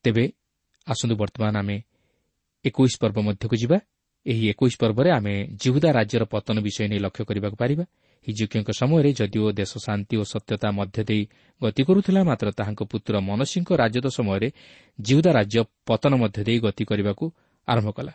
ତେବେ 0.04 0.24
ଆସନ୍ତୁ 0.86 1.14
ବର୍ତ୍ତମାନ 1.16 1.54
ଆମେ 1.56 1.76
ଏକୋଇଶ 2.64 2.94
ପର୍ବ 3.00 3.18
ମଧ୍ୟକୁ 3.20 3.56
ଯିବା। 3.56 3.78
ଏହି 4.26 4.44
ଏକୋଇଶ 4.50 4.74
ପର୍ବରେ 4.78 5.10
ଆମେ 5.10 5.34
ଜିହୁଦା 5.60 5.88
ରାଜ୍ୟର 5.92 6.24
ପତନ 6.24 6.56
ବିଷୟ 6.60 6.88
ନେଇ 6.88 6.98
ଲକ୍ଷ୍ୟ 6.98 7.24
କରିବାକୁ 7.24 7.56
ପାରିବା। 7.56 7.84
ହିଜୁକିଙ୍କ 8.26 8.70
ସମୟରେ 8.70 9.10
ଯଦିଓ 9.12 9.46
ଦେଶ 9.52 9.72
ଶାନ୍ତି 9.86 10.14
ଓ 10.16 10.24
ସତ୍ୟତା 10.24 10.68
ମଧ୍ୟ 10.70 11.00
ଦେଇ 11.04 11.22
ଗତି 11.62 11.82
କରୁଥିଲା 11.82 12.20
ମାତ୍ର 12.24 12.48
ତାହାଙ୍କ 12.58 12.82
ପୁତ୍ର 12.82 13.14
ମନସିଂଙ୍କ 13.20 13.70
ରାଜତ୍ୱ 13.82 14.16
ସମୟରେ 14.18 14.48
ଜିହୁଦା 15.00 15.30
ରାଜ୍ୟ 15.32 15.58
ପତନ 15.86 16.12
ମଧ୍ୟ 16.22 16.40
ଦେଇ 16.44 16.58
ଗତି 16.58 16.84
କରିବାକୁ 16.84 17.24
ଆରମ୍ଭ 17.68 17.90
କଲା। 17.90 18.12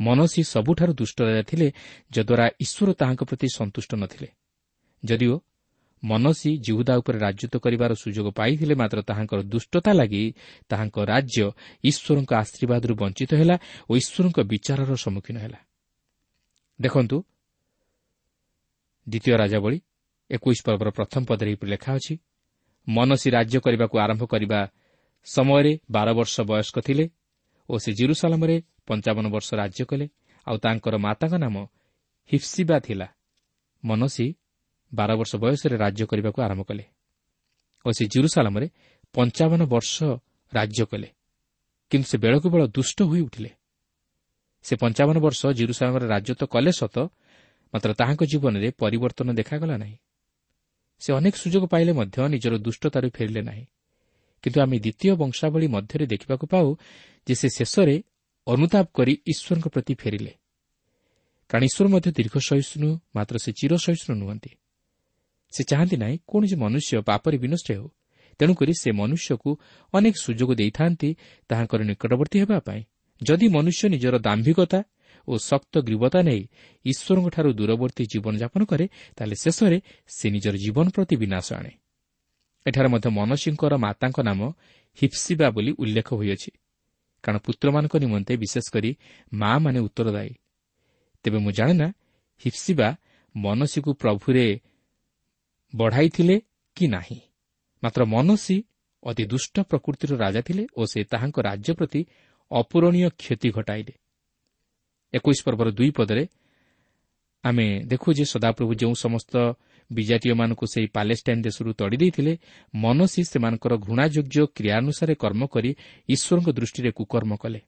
ମନସୀ 0.00 0.42
ସବୁଠାରୁ 0.42 0.92
ଦୁଷ୍ଟ 0.92 1.18
ରାଜା 1.20 1.42
ଥିଲେ 1.42 1.68
ଯଦ୍ୱାରା 2.12 2.46
ଈଶ୍ୱର 2.60 2.88
ତାହାଙ୍କ 2.92 3.22
ପ୍ରତି 3.24 3.46
ସନ୍ତୁଷ୍ଟ 3.56 3.90
ନଥିଲେ। 3.94 4.28
ଯଦିଓ 5.04 5.36
ମନସୀ 6.04 6.50
ଜିହୁଦା 6.56 6.94
ଉପରେ 6.96 7.18
ରାଜତ୍ୱ 7.18 7.58
କରିବାର 7.58 7.92
ସୁଯୋଗ 7.94 8.26
ପାଇଥିଲେ 8.30 8.74
ମାତ୍ର 8.74 8.98
ତାହାଙ୍କର 9.02 9.40
ଦୁଷ୍ଟତା 9.42 9.90
ଲାଗି 9.92 10.24
ତାହାଙ୍କ 10.68 10.96
ରାଜ୍ୟ 11.04 11.44
ଈଶ୍ୱରଙ୍କ 11.84 12.30
ଆଶୀର୍ବାଦରୁ 12.32 12.94
ବଞ୍ଚିତ 12.94 13.30
ହେଲା 13.34 13.56
ଓ 13.90 13.92
ଈଶ୍ୱରଙ୍କ 13.96 14.38
ବିଚାରର 14.52 14.90
ସମ୍ମୁଖୀନ 14.94 15.36
ହେଲା। 15.38 15.58
ଦେଖନ୍ତୁ 16.80 17.16
ଦ୍ୱିତୀୟ 19.06 19.34
ରାଜାବଳୀ 19.42 19.78
ଏକୋଇଶ 20.30 20.58
ପର୍ବର 20.66 20.88
ପ୍ରଥମ 20.98 21.22
ପଦରେ 21.30 21.48
ଏହିପରି 21.50 21.70
ଲେଖା 21.74 21.90
ଅଛି 21.98 22.14
ମନସୀ 22.86 23.28
ରାଜ୍ୟ 23.36 23.58
କରିବାକୁ 23.64 23.96
ଆରମ୍ଭ 24.04 24.22
କରିବା 24.32 24.60
ସମୟରେ 25.26 25.72
ବାର 25.90 26.08
ବର୍ଷ 26.18 26.34
ବୟସ୍କ 26.50 26.76
ଥିଲେ 26.86 27.04
ଓ 27.68 27.74
ସେ 27.82 27.90
ଜିରୁସାଲାମରେ 27.98 28.56
ପଞ୍ଚାବନ 28.88 29.24
ବର୍ଷ 29.34 29.48
ରାଜ୍ୟ 29.60 29.82
କଲେ 29.90 30.06
ଆଉ 30.46 30.56
ତାଙ୍କର 30.64 30.94
ମାତାଙ୍କ 31.06 31.34
ନାମ 31.44 31.56
ହିପ୍ସିବା 32.30 32.76
ଥିଲା। 32.86 33.06
ମନସୀ 33.84 34.26
ବାର 34.92 35.10
ବର୍ଷ 35.20 35.32
ବୟସରେ 35.42 35.76
ରାଜ୍ୟ 35.84 36.02
କରିବାକୁ 36.10 36.38
ଆରମ୍ଭ 36.46 36.62
କଲେ 36.68 36.84
ଓ 37.84 37.88
ସେ 37.96 38.04
ଜିରୁସାଲାମରେ 38.14 38.66
ପଞ୍ଚାବନ 39.14 39.60
ବର୍ଷ 39.74 39.96
ରାଜ୍ୟ 40.52 40.82
କଲେ 40.90 41.08
କିନ୍ତୁ 41.92 42.06
ସେ 42.10 42.16
ବେଳକୁ 42.24 42.46
ବେଳ 42.54 42.62
ଦୁଷ୍ଟ 42.76 42.98
ହୋଇ 43.10 43.20
ଉଠିଲେ। 43.26 43.50
ସେ 44.64 44.74
ପଞ୍ଚାବନ 44.82 45.16
ବର୍ଷ 45.26 45.40
ଜିରୁସାଲାମରେ 45.58 46.06
ରାଜତ୍ୱ 46.14 46.50
କଲେ 46.54 46.70
ସତ 46.80 46.96
ମାତ୍ର 47.74 47.92
ତାହାଙ୍କ 47.92 48.22
ଜୀବନରେ 48.24 48.70
ପରିବର୍ତ୍ତନ 48.70 49.32
ଦେଖାଗଲା 49.32 49.76
ନାହିଁ। 49.76 49.96
ସେ 50.98 51.12
ଅନେକ 51.12 51.34
ସୁଯୋଗ 51.36 51.64
ପାଇଲେ 51.66 51.92
ମଧ୍ୟ 51.92 52.28
ନିଜର 52.28 52.58
ଦୁଷ୍ଟତାରୁ 52.58 53.08
ଫେରିଲେ 53.10 53.42
ନାହିଁ। 53.42 53.64
କିନ୍ତୁ 54.42 54.60
ଆମେ 54.60 54.78
ଦ୍ୱିତୀୟ 54.78 55.14
ବଂଶାବଳୀ 55.16 55.66
ମଧ୍ୟରେ 55.66 56.06
ଦେଖିବାକୁ 56.06 56.46
ପାଉ 56.46 56.76
ଯେ 57.26 57.34
ସେ 57.34 57.48
ଶେଷରେ 57.48 58.02
ଅନୁତାପ 58.46 58.86
କରି 58.94 59.18
ଈଶ୍ୱରଙ୍କ 59.26 59.68
ପ୍ରତି 59.68 59.94
ଫେରିଲେ। 59.94 60.32
କାରଣ 61.48 61.64
ଈଶ୍ୱର 61.64 61.88
ମଧ୍ୟ 61.88 62.10
ଦୀର୍ଘ 62.12 62.34
ସହିଷ୍ଣୁ 62.38 62.98
ମାତ୍ର 63.14 63.36
ସେ 63.38 63.52
ଚିର 63.52 63.76
ସହିଷ୍ଣୁ 63.76 64.16
ନୁହନ୍ତି। 64.16 64.50
ସେ 65.50 65.62
ଚାହାନ୍ତି 65.64 65.96
ନାହିଁ 65.96 66.18
କୌଣସି 66.26 66.56
ମନୁଷ୍ୟ 66.56 67.02
ପାପରେ 67.02 67.38
ବିନଷ୍ଟ 67.38 67.70
ହେଉ। 67.70 67.88
ତେଣୁକରି 68.38 68.72
ସେ 68.80 68.90
ମନୁଷ୍ୟକୁ 68.92 69.50
ଅନେକ 69.92 70.14
ସୁଯୋଗ 70.22 70.54
ଦେଇଥାନ୍ତି 70.54 71.16
ତାହାଙ୍କର 71.48 71.80
ନିକଟବର୍ତ୍ତୀ 71.82 72.38
ହେବା 72.40 72.58
ପାଇଁ। 72.60 72.82
ଯଦି 73.22 73.48
ମନୁଷ୍ୟ 73.48 73.88
ନିଜର 73.88 74.18
ଦାମ୍ଭିକତା 74.18 74.84
ଓ 75.28 75.32
ଶକ୍ତ 75.48 75.74
ଗ୍ରୀବତା 75.86 76.20
ନେଇ 76.28 76.42
ଈଶ୍ୱରଙ୍କଠାରୁ 76.84 77.50
ଦୂରବର୍ତ୍ତୀ 77.58 78.04
ଜୀବନଯାପନ 78.12 78.60
କରେ 78.70 78.86
ତାହେଲେ 79.16 79.36
ଶେଷରେ 79.44 79.78
ସେ 80.16 80.26
ନିଜର 80.30 80.54
ଜୀବନ 80.64 80.86
ପ୍ରତି 80.94 81.14
ବିନାଶ 81.22 81.46
ଆଣେ। 81.58 81.72
ଏଠାରେ 82.66 82.88
ମଧ୍ୟ 82.88 83.08
ମନସିଂଙ୍କର 83.18 83.72
ମାତାଙ୍କ 83.84 84.18
ନାମ 84.28 84.40
ହିପ୍ସିବା 84.98 85.46
ବୋଲି 85.50 85.72
ଉଲ୍ଲେଖ 85.82 86.08
ହୋଇଅଛି 86.18 86.50
କାରଣ 87.24 87.38
ପୁତ୍ରମାନଙ୍କ 87.38 87.94
ନିମନ୍ତେ 88.04 88.32
ବିଶେଷ 88.36 88.66
କରି 88.74 88.90
ମା'ମାନେ 89.32 89.80
ଉତ୍ତରଦାୟୀ। 89.86 90.32
ତେବେ 91.24 91.38
ମୁଁ 91.38 91.52
ଜାଣେ 91.58 91.74
ନା 91.80 91.88
ହିପ୍ସିବା 92.42 92.88
ମନସୀକୁ 93.34 93.90
ପ୍ରଭୁରେ 94.02 94.46
ବଢ଼ାଇଥିଲେ 95.74 96.36
କି 96.76 96.84
ନାହିଁ? 96.86 97.18
ମାତ୍ର 97.82 98.00
ମନସୀ 98.04 98.56
ଅତି 99.02 99.24
ଦୁଷ୍ଟ 99.32 99.54
ପ୍ରକୃତିର 99.70 100.10
ରାଜା 100.16 100.40
ଥିଲେ 100.40 100.64
ଓ 100.76 100.82
ସେ 100.92 101.00
ତାହାଙ୍କ 101.04 101.36
ରାଜ୍ୟ 101.48 101.70
ପ୍ରତି 101.78 102.00
ଅପୂରଣୀୟ 102.50 103.08
କ୍ଷତି 103.20 103.48
ଘଟାଇଲେ। 103.50 103.94
ଏକୋଇଶ 105.14 105.38
ପର୍ବର 105.46 105.68
ଦୁଇ 105.70 105.90
ପଦରେ 105.90 106.24
ଆମେ 107.44 107.66
ଦେଖୁ 107.86 108.08
ଯେ 108.18 108.24
ସଦାପ୍ରଭୁ 108.24 108.72
ଯେଉଁ 108.74 108.94
ସମସ୍ତ 109.04 109.34
ବିଜାତୀୟମାନଙ୍କୁ 109.90 110.64
ସେହି 110.66 110.88
ପାଲେଷ୍ଟାଇନ୍ 110.96 111.44
ଦେଶରୁ 111.46 111.70
ତଡ଼ି 111.78 111.96
ଦେଇଥିଲେ 112.02 112.32
ମନସୀ 112.74 113.22
ସେମାନଙ୍କର 113.30 113.72
ଘୃଣାଯୋଗ୍ୟ 113.86 114.38
କ୍ରିୟାନୁସାରେ 114.56 115.14
କର୍ମ 115.14 115.42
କରି 115.46 115.70
ଈଶ୍ୱରଙ୍କ 116.08 116.48
ଦୃଷ୍ଟିରେ 116.58 116.90
କୁକର୍ମ 116.98 117.32
କଲେ। 117.42 117.60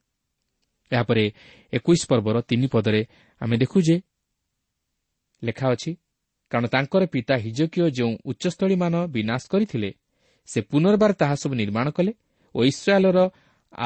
ଏହାପରେ 0.91 1.23
ଏକୋଇଶ 1.73 2.01
ପର୍ବର 2.11 2.37
ତିନି 2.49 2.67
ପଦରେ 2.67 3.01
ଆମେ 3.41 3.55
ଦେଖୁ 3.57 3.77
ଯେ 3.87 3.95
ଲେଖା 5.41 5.65
ଅଛି 5.73 5.91
କାରଣ 6.51 6.65
ତାଙ୍କର 6.67 7.03
ପିତା 7.13 7.35
ହିଜକୀୟ 7.45 7.85
ଯେଉଁ 7.97 8.13
ଉଚ୍ଚସ୍ଥଳୀମାନ 8.29 8.93
ବିନାଶ 9.15 9.41
କରିଥିଲେ 9.53 9.89
ସେ 10.47 10.59
ପୁନର୍ବାର 10.71 11.11
ତାହା 11.21 11.35
ସବୁ 11.41 11.55
ନିର୍ମାଣ 11.61 11.87
କଲେ 11.97 12.11
ଓ 12.55 12.59
ଇସ୍ରାଏଲ୍ର 12.71 13.19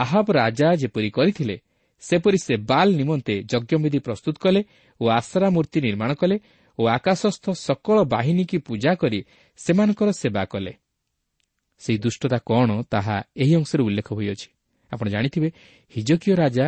ଆହବ 0.02 0.28
ରାଜା 0.32 0.68
ଯେପରି 0.82 1.10
କରିଥିଲେ 1.10 1.56
ସେପରି 2.04 2.38
ସେ 2.38 2.54
ବାଲ୍ 2.70 2.92
ନିମନ୍ତେ 2.96 3.36
ଯଜ୍ଞବିଧି 3.52 4.00
ପ୍ରସ୍ତୁତ 4.00 4.36
କଲେ 4.38 4.62
ଓ 5.02 5.04
ଆଶ୍ରା 5.10 5.48
ମୂର୍ତ୍ତି 5.50 5.80
ନିର୍ମାଣ 5.82 6.12
କଲେ 6.14 6.38
ଓ 6.80 6.84
ଆକାଶସ୍ଥ 6.88 7.46
ସକଳ 7.66 7.98
ବାହିନୀକି 8.04 8.58
ପୂଜା 8.58 8.92
କରି 8.96 9.20
ସେମାନଙ୍କର 9.58 10.10
ସେବା 10.12 10.44
କଲେ। 10.46 10.74
ସେହି 11.82 11.98
ଦୁଷ୍ଟତା 11.98 12.38
କ'ଣ 12.50 12.70
ତାହା 12.84 13.16
ଏହି 13.38 13.54
ଅଂଶରେ 13.56 13.82
ଉଲ୍ଲେଖ 13.84 14.08
ହୋଇଅଛି? 14.14 14.48
ଆପଣ 14.92 15.08
ଜାଣିଥିବେ 15.10 15.50
ହିଜକୀୟ 15.94 16.34
ରାଜା 16.36 16.66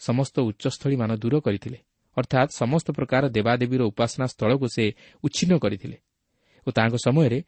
ସମସ୍ତ 0.00 0.36
ଉଚ୍ଚସ୍ଥଳୀମାନ 0.40 1.10
ଦୂର 1.16 1.34
କରିଥିଲେ। 1.40 1.78
ଅର୍ଥାତ୍ 2.16 2.50
ସମସ୍ତ 2.60 2.86
ପ୍ରକାର 2.90 3.22
ଦେବାଦେବୀର 3.28 3.82
ଉପାସନା 3.82 4.26
ସ୍ଥଳକୁ 4.26 4.66
ସେ 4.74 4.84
ଉଚ୍ଛିନ୍ନ 5.24 5.52
କରିଥିଲେ 5.58 5.96
ଓ 6.66 6.68
ତାଙ୍କ 6.70 6.94
ସମୟରେ 7.06 7.38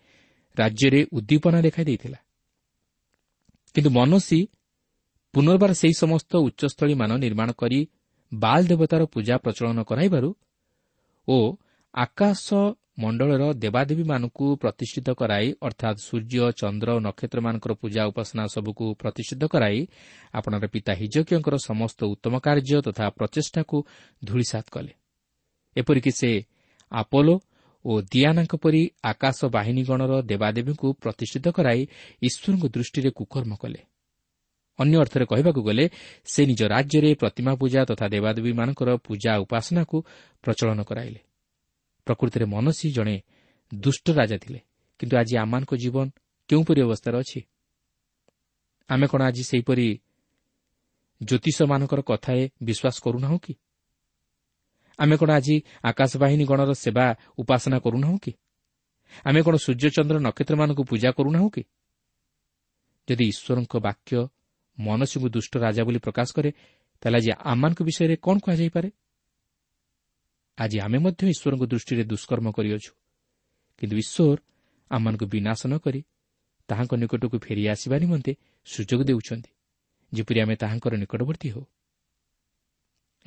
ରାଜ୍ୟରେ 0.59 1.01
ଉଦ୍ଦୀପନା 1.13 1.59
ଦେଖାଦେଇଥିଲା। 1.61 2.19
କିନ୍ତୁ 3.75 3.91
ମନସୀ 3.91 4.41
ପୁନର୍ବାର 5.35 5.73
ସେହି 5.73 5.95
ସମସ୍ତ 5.95 6.33
ଉଚ୍ଚସ୍ଥଳୀମାନ 6.47 7.11
ନିର୍ମାଣ 7.17 7.49
କରି 7.53 7.81
ବାଲ୍ 8.33 8.65
ଦେବତାର 8.67 9.03
ପୂଜା 9.07 9.35
ପ୍ରଚଳନ 9.37 9.79
କରାଇବାରୁ 9.85 10.31
ଓ 11.29 11.39
ଆକାଶ 11.95 12.47
ମଣ୍ଡଳର 13.03 13.43
ଦେବାଦେବୀମାନଙ୍କୁ 13.57 14.47
ପ୍ରତିଷ୍ଠିତ 14.57 15.09
କରାଇ 15.15 15.47
ଅର୍ଥାତ୍ 15.63 15.99
ସୂର୍ଯ୍ୟ 15.99 16.47
ଚନ୍ଦ୍ର 16.53 16.89
ଓ 16.97 17.01
ନକ୍ଷତ୍ରମାନଙ୍କର 17.01 17.73
ପୂଜା 17.75 18.03
ଉପାସନା 18.07 18.45
ସବୁକୁ 18.47 18.87
ପ୍ରତିଷ୍ଠିତ 18.95 19.43
କରାଇ 19.47 19.81
ଆପଣଙ୍କର 20.35 20.69
ପିତା 20.69 20.93
ହିଜକୀୟଙ୍କର 21.01 21.55
ସମସ୍ତ 21.69 22.01
ଉତ୍ତମ 22.15 22.35
କାର୍ଯ୍ୟ 22.47 22.79
ତଥା 22.87 23.07
ପ୍ରଚେଷ୍ଟାକୁ 23.19 23.77
ଧୂଳିସାତ 24.23 24.67
କଲେ 24.71 24.93
ଏପରିକି 25.77 26.13
ସେ 26.13 26.31
ଆପୋଲୋ 26.93 27.35
ଓ 27.85 27.93
ଦିଆନାଙ୍କ 28.13 28.55
ପରି 28.57 28.83
ଆକାଶ 29.03 29.39
ବାହିନୀଗଣର 29.49 30.13
ଦେବାଦେବୀଙ୍କୁ 30.23 30.89
ପ୍ରତିଷ୍ଠିତ 31.03 31.47
କରାଇ 31.49 31.81
ଈଶ୍ୱରଙ୍କ 32.23 32.65
ଦୃଷ୍ଟିରେ 32.75 33.11
କୁକର୍ମ 33.11 33.53
କଲେ 33.57 33.81
ଅନ୍ୟ 34.81 34.97
ଅର୍ଥରେ 34.99 35.25
କହିବାକୁ 35.25 35.61
ଗଲେ 35.63 35.85
ସେ 36.25 36.41
ନିଜ 36.47 36.61
ରାଜ୍ୟରେ 36.63 37.11
ପ୍ରତିମା 37.15 37.53
ପୂଜା 37.55 37.81
ତଥା 37.85 38.07
ଦେବାଦେବୀମାନଙ୍କର 38.09 38.91
ପୂଜା 38.97 39.33
ଉପାସନାକୁ 39.39 39.97
ପ୍ରଚଳନ 40.43 40.81
କରାଇଲେ। 40.83 41.21
ପ୍ରକୃତିରେ 42.07 42.45
ମନସୀ 42.45 42.89
ଜଣେ 42.93 43.17
ଦୁଷ୍ଟ 43.75 44.07
ରାଜା 44.11 44.37
ଥିଲେ 44.37 44.61
କିନ୍ତୁ 45.01 45.15
ଆଜି 45.17 45.35
ଆମମାନଙ୍କ 45.37 45.73
ଜୀବନ 45.75 46.07
କେଉଁପରି 46.49 46.81
ଅବସ୍ଥାରେ 46.83 47.17
ଅଛି? 47.19 47.41
ଆମେ 48.91 49.07
କ'ଣ 49.07 49.21
ଆଜି 49.23 49.43
ସେହିପରି 49.45 49.87
ଜ୍ୟୋତିଷମାନଙ୍କର 51.21 52.01
କଥାଏ 52.01 52.43
ବିଶ୍ୱାସ 52.63 52.97
କରୁନାହୁଁ 53.05 53.39
କି? 53.39 53.55
ଆମେ 54.99 55.17
କ'ଣ 55.17 55.31
ଆଜି 55.31 55.57
ଆକାଶବାହିନୀ 55.85 56.45
ଗଣର 56.45 56.73
ସେବା 56.75 57.07
ଉପାସନା 57.39 57.79
କରୁନାହୁଁ 57.79 58.19
କି? 58.19 58.33
ଆମେ 59.25 59.41
କ'ଣ 59.43 59.55
ସୂର୍ଯ୍ୟଚନ୍ଦ୍ର 59.57 60.17
ନକ୍ଷତ୍ରମାନଙ୍କୁ 60.19 60.83
ପୂଜା 60.85 61.11
କରୁନାହୁଁ 61.13 61.51
କି? 61.51 61.63
ଯଦି 63.09 63.25
ଈଶ୍ୱରଙ୍କ 63.25 63.75
ବାକ୍ୟ 63.77 64.29
ମନସୀଙ୍କୁ 64.87 65.29
ଦୁଷ୍ଟ 65.37 65.53
ରାଜା 65.65 65.83
ବୋଲି 65.87 66.01
ପ୍ରକାଶ 66.07 66.29
କରେ 66.37 66.51
ତାହେଲେ 67.03 67.17
ଆଜି 67.19 67.31
ଆମମାନଙ୍କ 67.53 67.81
ବିଷୟରେ 67.89 68.15
କ'ଣ 68.25 68.37
କୁହାଯାଇପାରେ? 68.45 68.89
ଆଜି 70.59 70.77
ଆମେ 70.87 70.99
ମଧ୍ୟ 71.05 71.23
ଈଶ୍ୱରଙ୍କ 71.35 71.65
ଦୃଷ୍ଟିରେ 71.73 72.05
ଦୁଷ୍କର୍ମ 72.13 72.47
କରିଅଛୁ। 72.57 72.93
କିନ୍ତୁ 73.81 73.97
ଈଶ୍ୱର 74.05 74.39
ଆମମାନଙ୍କୁ 74.91 75.27
ବିନାଶ 75.35 75.61
ନ 75.67 75.75
କରି 75.85 76.01
ତାହାଙ୍କ 76.69 76.93
ନିକଟକୁ 77.03 77.37
ଫେରିଆସିବା 77.47 77.97
ନିମନ୍ତେ 78.05 78.33
ସୁଯୋଗ 78.67 79.01
ଦେଉଛନ୍ତି 79.09 79.51
ଯେପରି 80.13 80.39
ଆମେ 80.45 80.55
ତାହାଙ୍କର 80.63 80.93
ନିକଟବର୍ତ୍ତୀ 81.03 81.49
ହେଉ। 81.55 81.65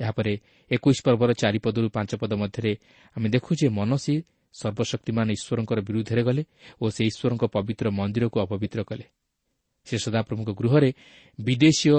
ଏହାପରେ 0.00 0.32
ଏକୋଇଶ 0.70 0.98
ପର୍ବର 1.06 1.30
ଚାରିପଦରୁ 1.42 1.88
ପାଞ୍ଚ 1.96 2.12
ପଦ 2.20 2.32
ମଧ୍ୟରେ 2.42 2.72
ଆମେ 3.16 3.28
ଦେଖୁ 3.34 3.50
ଯେ 3.60 3.68
ମନସୀ 3.78 4.14
ସର୍ବଶକ୍ତିମାନ 4.54 5.26
ଈଶ୍ୱରଙ୍କର 5.36 5.78
ବିରୁଦ୍ଧରେ 5.88 6.22
ଗଲେ 6.28 6.42
ଓ 6.82 6.84
ସେ 6.94 7.02
ଈଶ୍ୱରଙ୍କ 7.10 7.44
ପବିତ୍ର 7.54 7.86
ମନ୍ଦିରକୁ 7.98 8.36
ଅପବିତ୍ର 8.44 8.80
କଲେ। 8.90 9.06
ସେ 9.86 9.96
ସଦାପ୍ରଭୁଙ୍କ 9.98 10.50
ଗୃହରେ 10.60 10.90
ବିଦେଶୀୟ 11.38 11.96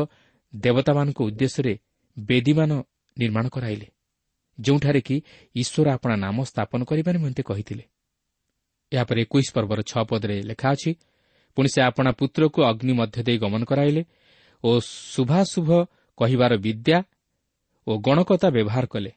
ଦେବତାମାନଙ୍କ 0.53 1.19
ଉଦ୍ଦେଶ୍ୟରେ 1.21 1.73
ବେଦୀମାନ 2.17 2.71
ନିର୍ମାଣ 3.17 3.45
କରାଇଲେ 3.47 3.87
ଯେଉଁଠାରେ 4.59 5.01
କି 5.01 5.15
ଈଶ୍ୱର 5.55 5.87
ଆପଣା 5.97 6.15
ନାମ 6.15 6.37
ସ୍ଥାପନ 6.43 6.79
କରିବା 6.89 7.11
ନିମନ୍ତେ 7.11 7.41
କହିଥିଲେ। 7.43 7.83
ଏହାପରେ 8.91 9.19
ଏକୋଇଶ 9.21 9.47
ପର୍ବର 9.55 9.79
ଛଅ 9.91 10.03
ପଦରେ 10.09 10.35
ଲେଖା 10.49 10.67
ଅଛି 10.75 10.91
ପୁଣି 11.57 11.69
ସେ 11.73 11.79
ଆପଣା 11.89 12.11
ପୁତ୍ରକୁ 12.19 12.59
ଅଗ୍ନି 12.71 12.93
ମଧ୍ୟ 12.93 13.19
ଦେଇ 13.27 13.37
ଗମନ 13.43 13.61
କରାଇଲେ 13.63 14.01
ଓ 14.63 14.69
ଶୁଭାଶୁଭ 15.13 15.69
କହିବାର 16.17 16.53
ବିଦ୍ୟା 16.65 16.97
ଓ 17.87 17.91
ଗଣକତା 18.07 18.47
ବ୍ୟବହାର 18.55 18.85
କଲେ 18.93 19.11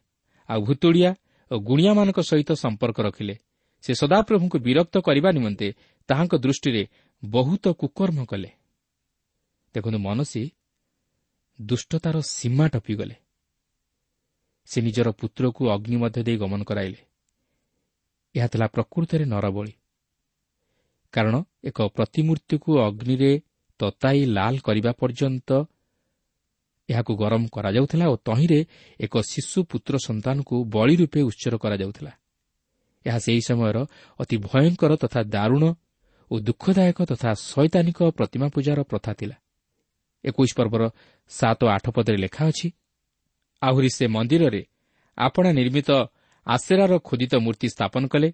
ଆଉ 0.49 0.61
ଭୁତୁଡ଼ିଆ 0.69 1.11
ଓ 1.51 1.55
ଗୁଣିଆମାନଙ୍କ 1.69 2.19
ସହିତ 2.31 2.51
ସମ୍ପର୍କ 2.65 2.99
ରଖିଲେ। 3.01 3.35
ସେ 3.85 3.93
ସଦାପ୍ରଭୁଙ୍କୁ 3.95 4.57
ବିରକ୍ତ 4.59 4.95
କରିବା 5.07 5.31
ନିମନ୍ତେ 5.37 5.69
ତାହାଙ୍କ 6.09 6.35
ଦୃଷ୍ଟିରେ 6.45 6.83
ବହୁତ 7.23 7.65
କୁକର୍ମ 7.81 8.19
କଲେ। 8.25 8.51
ଦେଖନ୍ତୁ 9.75 9.99
ମନସୀ 9.99 10.51
ଦୁଷ୍ଟତାର 11.61 12.21
ସୀମା 12.21 12.67
ଟପିଗଲେ। 12.69 13.17
ସେ 14.69 14.79
ନିଜର 14.81 15.09
ପୁତ୍ରକୁ 15.11 15.63
ଅଗ୍ନି 15.71 15.97
ମଧ୍ୟ 15.97 16.21
ଦେଇ 16.23 16.37
ଗମନ 16.37 16.63
କରାଇଲେ। 16.65 17.01
ଏହା 18.35 18.47
ଥିଲା 18.47 18.67
ପ୍ରକୃତରେ 18.67 19.25
ନରବଳି। 19.25 19.73
କାରଣ 21.13 21.35
ଏକ 21.65 21.79
ପ୍ରତିମୂର୍ତ୍ତିକୁ 21.89 22.71
ଅଗ୍ନିରେ 22.79 23.41
ତତାଇ 23.81 24.21
ଲାଲ 24.27 24.55
କରିବା 24.59 24.93
ପର୍ଯ୍ୟନ୍ତ 24.93 25.51
ଏହାକୁ 26.89 27.13
ଗରମ 27.17 27.43
କରାଯାଉଥିଲା 27.53 28.07
ଓ 28.09 28.17
ତହିଁରେ 28.17 28.61
ଏକ 29.01 29.15
ଶିଶୁ 29.21 29.59
ପୁତ୍ର 29.65 29.95
ସନ୍ତାନକୁ 29.99 30.55
ବଳି 30.65 30.95
ରୂପେ 30.97 31.21
ଉତ୍ସର 31.23 31.55
କରାଯାଉଥିଲା। 31.57 32.13
ଏହା 33.07 33.19
ସେହି 33.19 33.41
ସମୟର 33.41 33.77
ଅତି 34.19 34.37
ଭୟଙ୍କର 34.37 34.93
ତଥା 34.97 35.21
ଦାରୁଣ 35.23 35.65
ଓ 36.31 36.35
ଦୁଃଖଦାୟକ 36.41 36.99
ତଥା 37.05 37.31
ଶୈତାନିକ 37.35 37.99
ପ୍ରତିମା 38.11 38.47
ପୂଜାର 38.49 38.83
ପ୍ରଥା 38.83 39.13
ଥିଲା। 39.15 39.37
ଏକୋଇଶ 40.25 40.53
ପର୍ବର 40.59 40.83
ସାତ 41.31 41.61
ଆଠ 41.77 41.85
ପଦରେ 41.97 42.19
ଲେଖା 42.25 42.43
ଅଛି 42.51 42.69
ଆହୁରି 43.63 43.91
ସେ 43.97 44.05
ମନ୍ଦିରରେ 44.17 44.63
ଆପଣା 45.19 45.51
ନିର୍ମିତ 45.53 45.91
ଆସେରାର 46.47 46.93
ଖୋଦିତ 47.09 47.33
ମୂର୍ତ୍ତି 47.45 47.69
ସ୍ଥାପନ 47.75 48.03
କଲେ। 48.13 48.29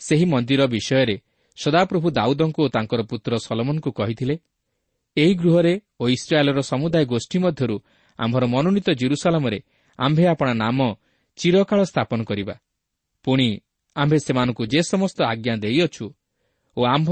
ସେହି 0.00 0.26
ମନ୍ଦିର 0.32 0.62
ବିଷୟରେ 0.66 1.16
ସଦାପ୍ରଭୁ 1.58 2.08
ଦାଉଦଙ୍କୁ 2.18 2.60
ଓ 2.66 2.68
ତାଙ୍କର 2.68 3.00
ପୁତ୍ର 3.10 3.32
ସଲମନଙ୍କୁ 3.46 3.90
କହିଥିଲେ 3.98 4.34
ଏହି 5.16 5.34
ଗୃହରେ 5.40 5.74
ଓ 6.00 6.04
ଇସ୍ରାଏଲ୍ର 6.08 6.60
ସମୁଦାୟ 6.70 7.04
ଗୋଷ୍ଠୀ 7.12 7.38
ମଧ୍ୟରୁ 7.44 7.76
ଆମ୍ଭର 8.18 8.44
ମନୋନୀତ 8.54 8.88
ଜିରୁସାଲାମରେ 9.00 9.58
ଆମ୍ଭେ 9.98 10.24
ଆପଣା 10.26 10.52
ନାମ 10.64 10.78
ଚିରକାଳ 11.38 11.80
ସ୍ଥାପନ 11.90 12.20
କରିବା। 12.24 12.54
ପୁଣି 13.24 13.48
ଆମ୍ଭେ 13.96 14.18
ସେମାନଙ୍କୁ 14.26 14.62
ଯେ 14.66 14.80
ସମସ୍ତ 14.92 15.18
ଆଜ୍ଞା 15.32 15.54
ଦେଇଅଛୁ 15.64 16.06
ଓ 16.76 16.80
ଆମ୍ଭ 16.94 17.10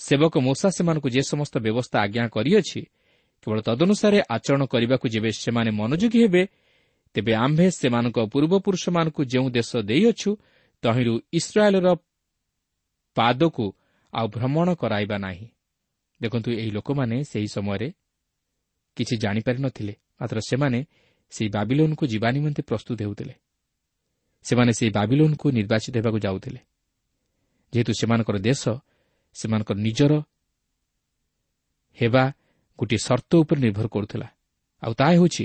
ସେବକ 0.00 0.34
ମୂଷା 0.46 0.68
ସେମାନଙ୍କୁ 0.76 1.08
ଯେ 1.14 1.22
ସମସ୍ତ 1.32 1.54
ବ୍ୟବସ୍ଥା 1.64 1.96
ଆଜ୍ଞା 2.04 2.24
କରିଅଛି 2.36 2.80
କେବଳ 3.42 3.58
ତଦନୁସାରେ 3.60 4.18
ଆଚରଣ 4.28 4.62
କରିବାକୁ 4.64 5.06
ଯେବେ 5.08 5.30
ସେମାନେ 5.32 5.70
ମନୋଯୋଗୀ 5.70 6.18
ହେବେ 6.22 6.42
ତେବେ 7.14 7.32
ଆମ୍ଭେ 7.34 7.66
ସେମାନଙ୍କ 7.70 8.18
ପୂର୍ବପୁରୁଷମାନଙ୍କୁ 8.32 9.22
ଯେଉଁ 9.24 9.48
ଦେଶ 9.50 9.70
ଦେଇଅଛୁ 9.76 10.30
ତହିଁରୁ 10.82 11.14
ଇସ୍ରାଏଲ୍ର 11.32 11.88
ପାଦକୁ 13.16 13.66
ଆଉ 14.14 14.26
ଭ୍ରମଣ 14.28 14.68
କରାଇବା 14.74 15.16
ନାହିଁ। 15.18 15.46
ଦେଖନ୍ତୁ 16.22 16.50
ଏହି 16.52 16.70
ଲୋକମାନେ 16.70 17.16
ସେହି 17.24 17.48
ସମୟରେ 17.48 17.88
କିଛି 18.96 19.14
ଜାଣିପାରିନଥିଲେ 19.16 19.94
ମାତ୍ର 20.20 20.38
ସେମାନେ 20.48 20.78
ସେହି 21.30 21.48
ବାବିଲୋନ୍କୁ 21.50 22.04
ଯିବା 22.06 22.28
ନିମନ୍ତେ 22.30 22.62
ପ୍ରସ୍ତୁତ 22.62 22.98
ହେଉଥିଲେ। 23.02 23.34
ସେମାନେ 24.42 24.72
ସେହି 24.72 24.90
ବାବିଲୋନ୍କୁ 24.90 25.46
ନିର୍ବାଚିତ 25.50 25.94
ହେବାକୁ 25.96 26.18
ଯାଉଥିଲେ। 26.18 26.60
ଯେହେତୁ 27.72 27.92
ସେମାନଙ୍କର 28.00 28.36
ଦେଶ 28.38 28.62
ସେମାନଙ୍କର 29.34 29.76
ନିଜର 29.76 30.12
ହେବା 31.98 32.24
ଗୋଟିଏ 32.80 32.98
ସର୍ତ୍ତ 32.98 33.32
ଉପରେ 33.36 33.60
ନିର୍ଭର 33.60 33.86
କରୁଥିଲା। 33.86 34.28
ଆଉ 34.82 34.92
ତାହା 34.94 35.12
ହେଉଛି 35.12 35.44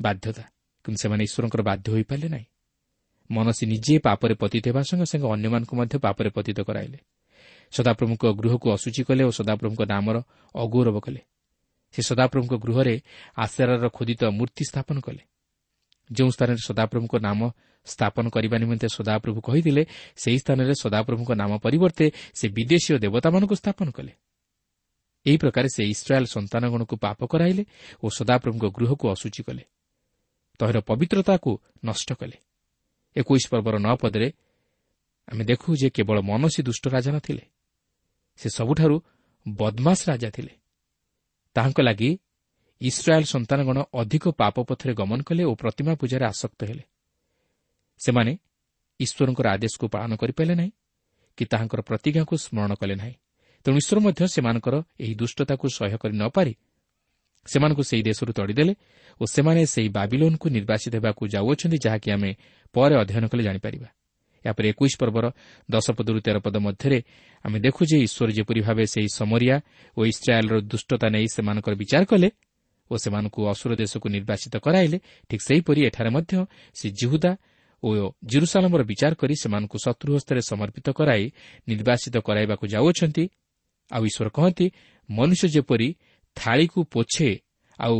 ବାଧ୍ୟତା 0.00 0.44
କିନ୍ତୁ 0.84 0.98
ସେମାନେ 1.02 1.22
ଈଶ୍ୱରଙ୍କର 1.24 1.62
ବାଧ୍ୟ 1.62 1.86
ହୋଇପାରିଲେ 1.92 2.28
ନାହିଁ। 2.28 2.46
ମନସୀ 3.30 3.64
ନିଜେ 3.66 3.94
ପାପରେ 3.98 4.34
ପତିତ 4.34 4.64
ହେବା 4.68 4.82
ସଙ୍ଗେ 4.88 5.06
ସଙ୍ଗେ 5.12 5.26
ଅନ୍ୟମାନଙ୍କୁ 5.34 5.74
ମଧ୍ୟ 5.76 5.96
ପାପରେ 6.04 6.28
ପତିତ 6.36 6.58
କରାଇଲେ। 6.68 6.98
ସଦାପ୍ରଭୁଙ୍କ 7.72 8.24
ଗୃହକୁ 8.40 8.66
ଅସୁଚି 8.76 9.02
କଲେ 9.08 9.22
ଓ 9.24 9.30
ସଦାପ୍ରଭୁଙ୍କ 9.30 9.82
ନାମର 9.92 10.16
ଅଗୌରବ 10.54 10.96
କଲେ। 11.00 11.20
ସେ 11.94 12.00
ସଦାପ୍ରଭୁଙ୍କ 12.02 12.54
ଗୃହରେ 12.64 12.94
ଆଶାରାର 13.36 13.86
ଖୋଦିତ 13.88 14.22
ମୂର୍ତ୍ତି 14.38 14.64
ସ୍ଥାପନ 14.70 14.96
କଲେ। 15.00 15.22
ଯେଉଁ 16.12 16.30
ସ୍ଥାନରେ 16.30 16.60
ସଦାପ୍ରଭୁଙ୍କ 16.68 17.14
ନାମ 17.20 17.40
ସ୍ଥାପନ 17.86 18.24
କରିବା 18.28 18.56
ନିମନ୍ତେ 18.58 18.88
ସଦାପ୍ରଭୁ 18.88 19.38
କହିଥିଲେ 19.40 19.82
ସେହି 20.16 20.38
ସ୍ଥାନରେ 20.38 20.74
ସଦାପ୍ରଭୁଙ୍କ 20.82 21.30
ନାମ 21.32 21.50
ପରିବର୍ତ୍ତେ 21.58 22.06
ସେ 22.38 22.46
ବିଦେଶୀୟ 22.48 22.98
ଦେବତାମାନଙ୍କୁ 23.04 23.54
ସ୍ଥାପନ 23.54 23.88
କଲେ। 23.90 24.12
ଏହି 25.26 25.36
ପ୍ରକାରେ 25.36 25.68
ସେ 25.68 25.82
ଇସ୍ରାଏଲ୍ 25.84 26.26
ସନ୍ତାନଗଣକୁ 26.26 26.94
ପାପ 26.96 27.18
କରାଇଲେ 27.26 27.64
ଓ 28.02 28.06
ସଦାପ୍ରଭୁଙ୍କ 28.08 28.64
ଗୃହକୁ 28.76 29.04
ଅସୁଚି 29.08 29.42
କଲେ। 29.42 29.64
ତହିଁର 30.60 30.78
ପବିତ୍ରତାକୁ 30.80 31.50
ନଷ୍ଟ 31.84 32.08
କଲେ। 32.12 32.36
ଏକୋଇଶ 33.16 33.44
ପର୍ବର 33.52 33.74
ନଅ 33.78 33.94
ପଦରେ 33.96 34.28
ଆମେ 35.28 35.42
ଦେଖୁ 35.44 35.68
ଯେ 35.76 35.88
କେବଳ 35.90 36.18
ମନସୀ 36.20 36.60
ଦୁଷ୍ଟ 36.62 36.84
ରାଜା 36.88 37.10
ନଥିଲେ 37.12 37.44
ସେ 38.36 38.48
ସବୁଠାରୁ 38.48 38.96
ବଦମାସ 39.48 40.00
ରାଜା 40.08 40.30
ଥିଲେ। 40.30 40.52
ତାହାଙ୍କ 41.56 41.78
ଲାଗି 41.80 42.10
ଇସ୍ରାଏଲ୍ 42.80 43.24
ସନ୍ତାନଗଣ 43.24 43.78
ଅଧିକ 43.94 44.24
ପାପ 44.32 44.56
ପଥରେ 44.68 44.92
ଗମନ 44.94 45.20
କଲେ 45.22 45.42
ଓ 45.44 45.52
ପ୍ରତିମା 45.54 45.92
ପୂଜାରେ 45.94 46.24
ଆସକ୍ତ 46.24 46.60
ହେଲେ। 46.64 46.84
ସେମାନେ 48.00 48.32
ଈଶ୍ୱରଙ୍କର 49.00 49.46
ଆଦେଶକୁ 49.46 49.86
ପାଳନ 49.88 50.12
କରିପାରିଲେ 50.16 50.54
ନାହିଁ 50.54 50.72
କି 51.38 51.44
ତାହାଙ୍କର 51.44 51.80
ପ୍ରତିଜ୍ଞାକୁ 51.80 52.34
ସ୍ମରଣ 52.36 52.72
କଲେ 52.74 52.94
ନାହିଁ। 52.94 53.14
ତେଣୁ 53.64 53.76
ଈଶ୍ୱର 53.82 53.98
ମଧ୍ୟ 54.06 54.22
ସେମାନଙ୍କର 54.34 54.74
ଏହି 55.02 55.14
ଦୁଷ୍ଟତାକୁ 55.14 55.66
ସହ୍ୟ 55.78 55.96
କରି 56.02 56.14
ନ 56.18 56.24
ପାରି 56.36 56.52
ସେମାନଙ୍କୁ 57.46 57.82
ସେହି 57.82 58.02
ଦେଶରୁ 58.08 58.30
ତଡ଼ିଦେଲେ 58.38 58.74
ଓ 59.20 59.24
ସେମାନେ 59.34 59.62
ସେହି 59.74 59.88
ବାବିଲୋନ୍କୁ 59.98 60.46
ନିର୍ବାଚିତ 60.56 60.94
ହେବାକୁ 60.98 61.22
ଯାଉଅଛନ୍ତି 61.34 61.78
ଯାହାକି 61.84 62.08
ଆମେ 62.16 62.30
ପରେ 62.74 62.94
ଅଧ୍ୟୟନ 63.02 63.24
କଲେ 63.30 63.42
ଜାଣିପାରିବା। 63.48 63.88
ଏହାପରେ 64.44 64.66
ଏକୋଇଶ 64.72 64.94
ପର୍ବର 65.02 65.24
ଦଶ 65.68 65.86
ପଦରୁ 65.98 66.18
ତେର 66.26 66.36
ପଦ 66.42 66.56
ମଧ୍ୟରେ 66.66 66.98
ଆମେ 67.44 67.58
ଦେଖୁ 67.66 67.82
ଯେ 67.90 67.96
ଈଶ୍ୱର 68.06 68.30
ଯେପରି 68.38 68.60
ଭାବେ 68.66 68.84
ସେହି 68.94 69.08
ସମରିଆ 69.20 69.56
ଓ 69.96 70.00
ଇସ୍ରାଏଲ୍ର 70.12 70.54
ଦୁଷ୍ଟତା 70.72 71.06
ନେଇ 71.14 71.26
ସେମାନଙ୍କର 71.34 71.74
ବିଚାର 71.82 72.02
କଲେ 72.10 72.28
ଓ 72.90 72.94
ସେମାନଙ୍କୁ 73.02 73.40
ଅସୁର 73.52 73.72
ଦେଶକୁ 73.82 74.06
ନିର୍ବାଚିତ 74.16 74.54
କରାଇଲେ 74.66 74.98
ଠିକ୍ 75.30 75.44
ସେହିପରି 75.48 75.80
ଏଠାରେ 75.88 76.10
ମଧ୍ୟ 76.16 76.32
ସେ 76.78 76.86
ଜିହୁଦା 76.98 77.32
ଓ 77.82 77.88
ଜିରୁସାଲମର 78.30 78.82
ବିଚାର 78.90 79.12
କରି 79.20 79.34
ସେମାନଙ୍କୁ 79.42 79.76
ଶତ୍ରୁ 79.84 80.10
ହସ୍ତରେ 80.16 80.40
ସମର୍ପିତ 80.50 80.86
କରାଇ 80.98 81.24
ନିର୍ବାଚିତ 81.70 82.14
କରାଇବାକୁ 82.26 82.64
ଯାଉଅଛନ୍ତି 82.74 83.24
ଆଉ 83.94 84.02
ଈଶ୍ୱର 84.08 84.28
କହନ୍ତି 84.36 84.66
ମନୁଷ୍ୟ 85.08 85.46
ଯେପରି 85.54 85.88
ଥାଳିକୁ 86.36 86.80
ପୋଛେ 86.94 87.28
ଆଉ 87.80 87.96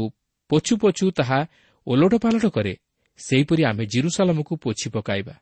ପୋଛୁ 0.51 0.75
ପୋଛୁ 0.83 1.05
ତାହା 1.19 1.41
ଓଲଟ 1.87 2.13
ପାଲଟ 2.25 2.45
କରେ 2.57 2.75
ସେହିପରି 3.21 3.63
ଆମେ 3.71 3.85
ଜିରୁସାଲମକୁ 3.93 4.53
ପୋଛି 4.65 4.87
ପକାଇବା। 4.95 5.35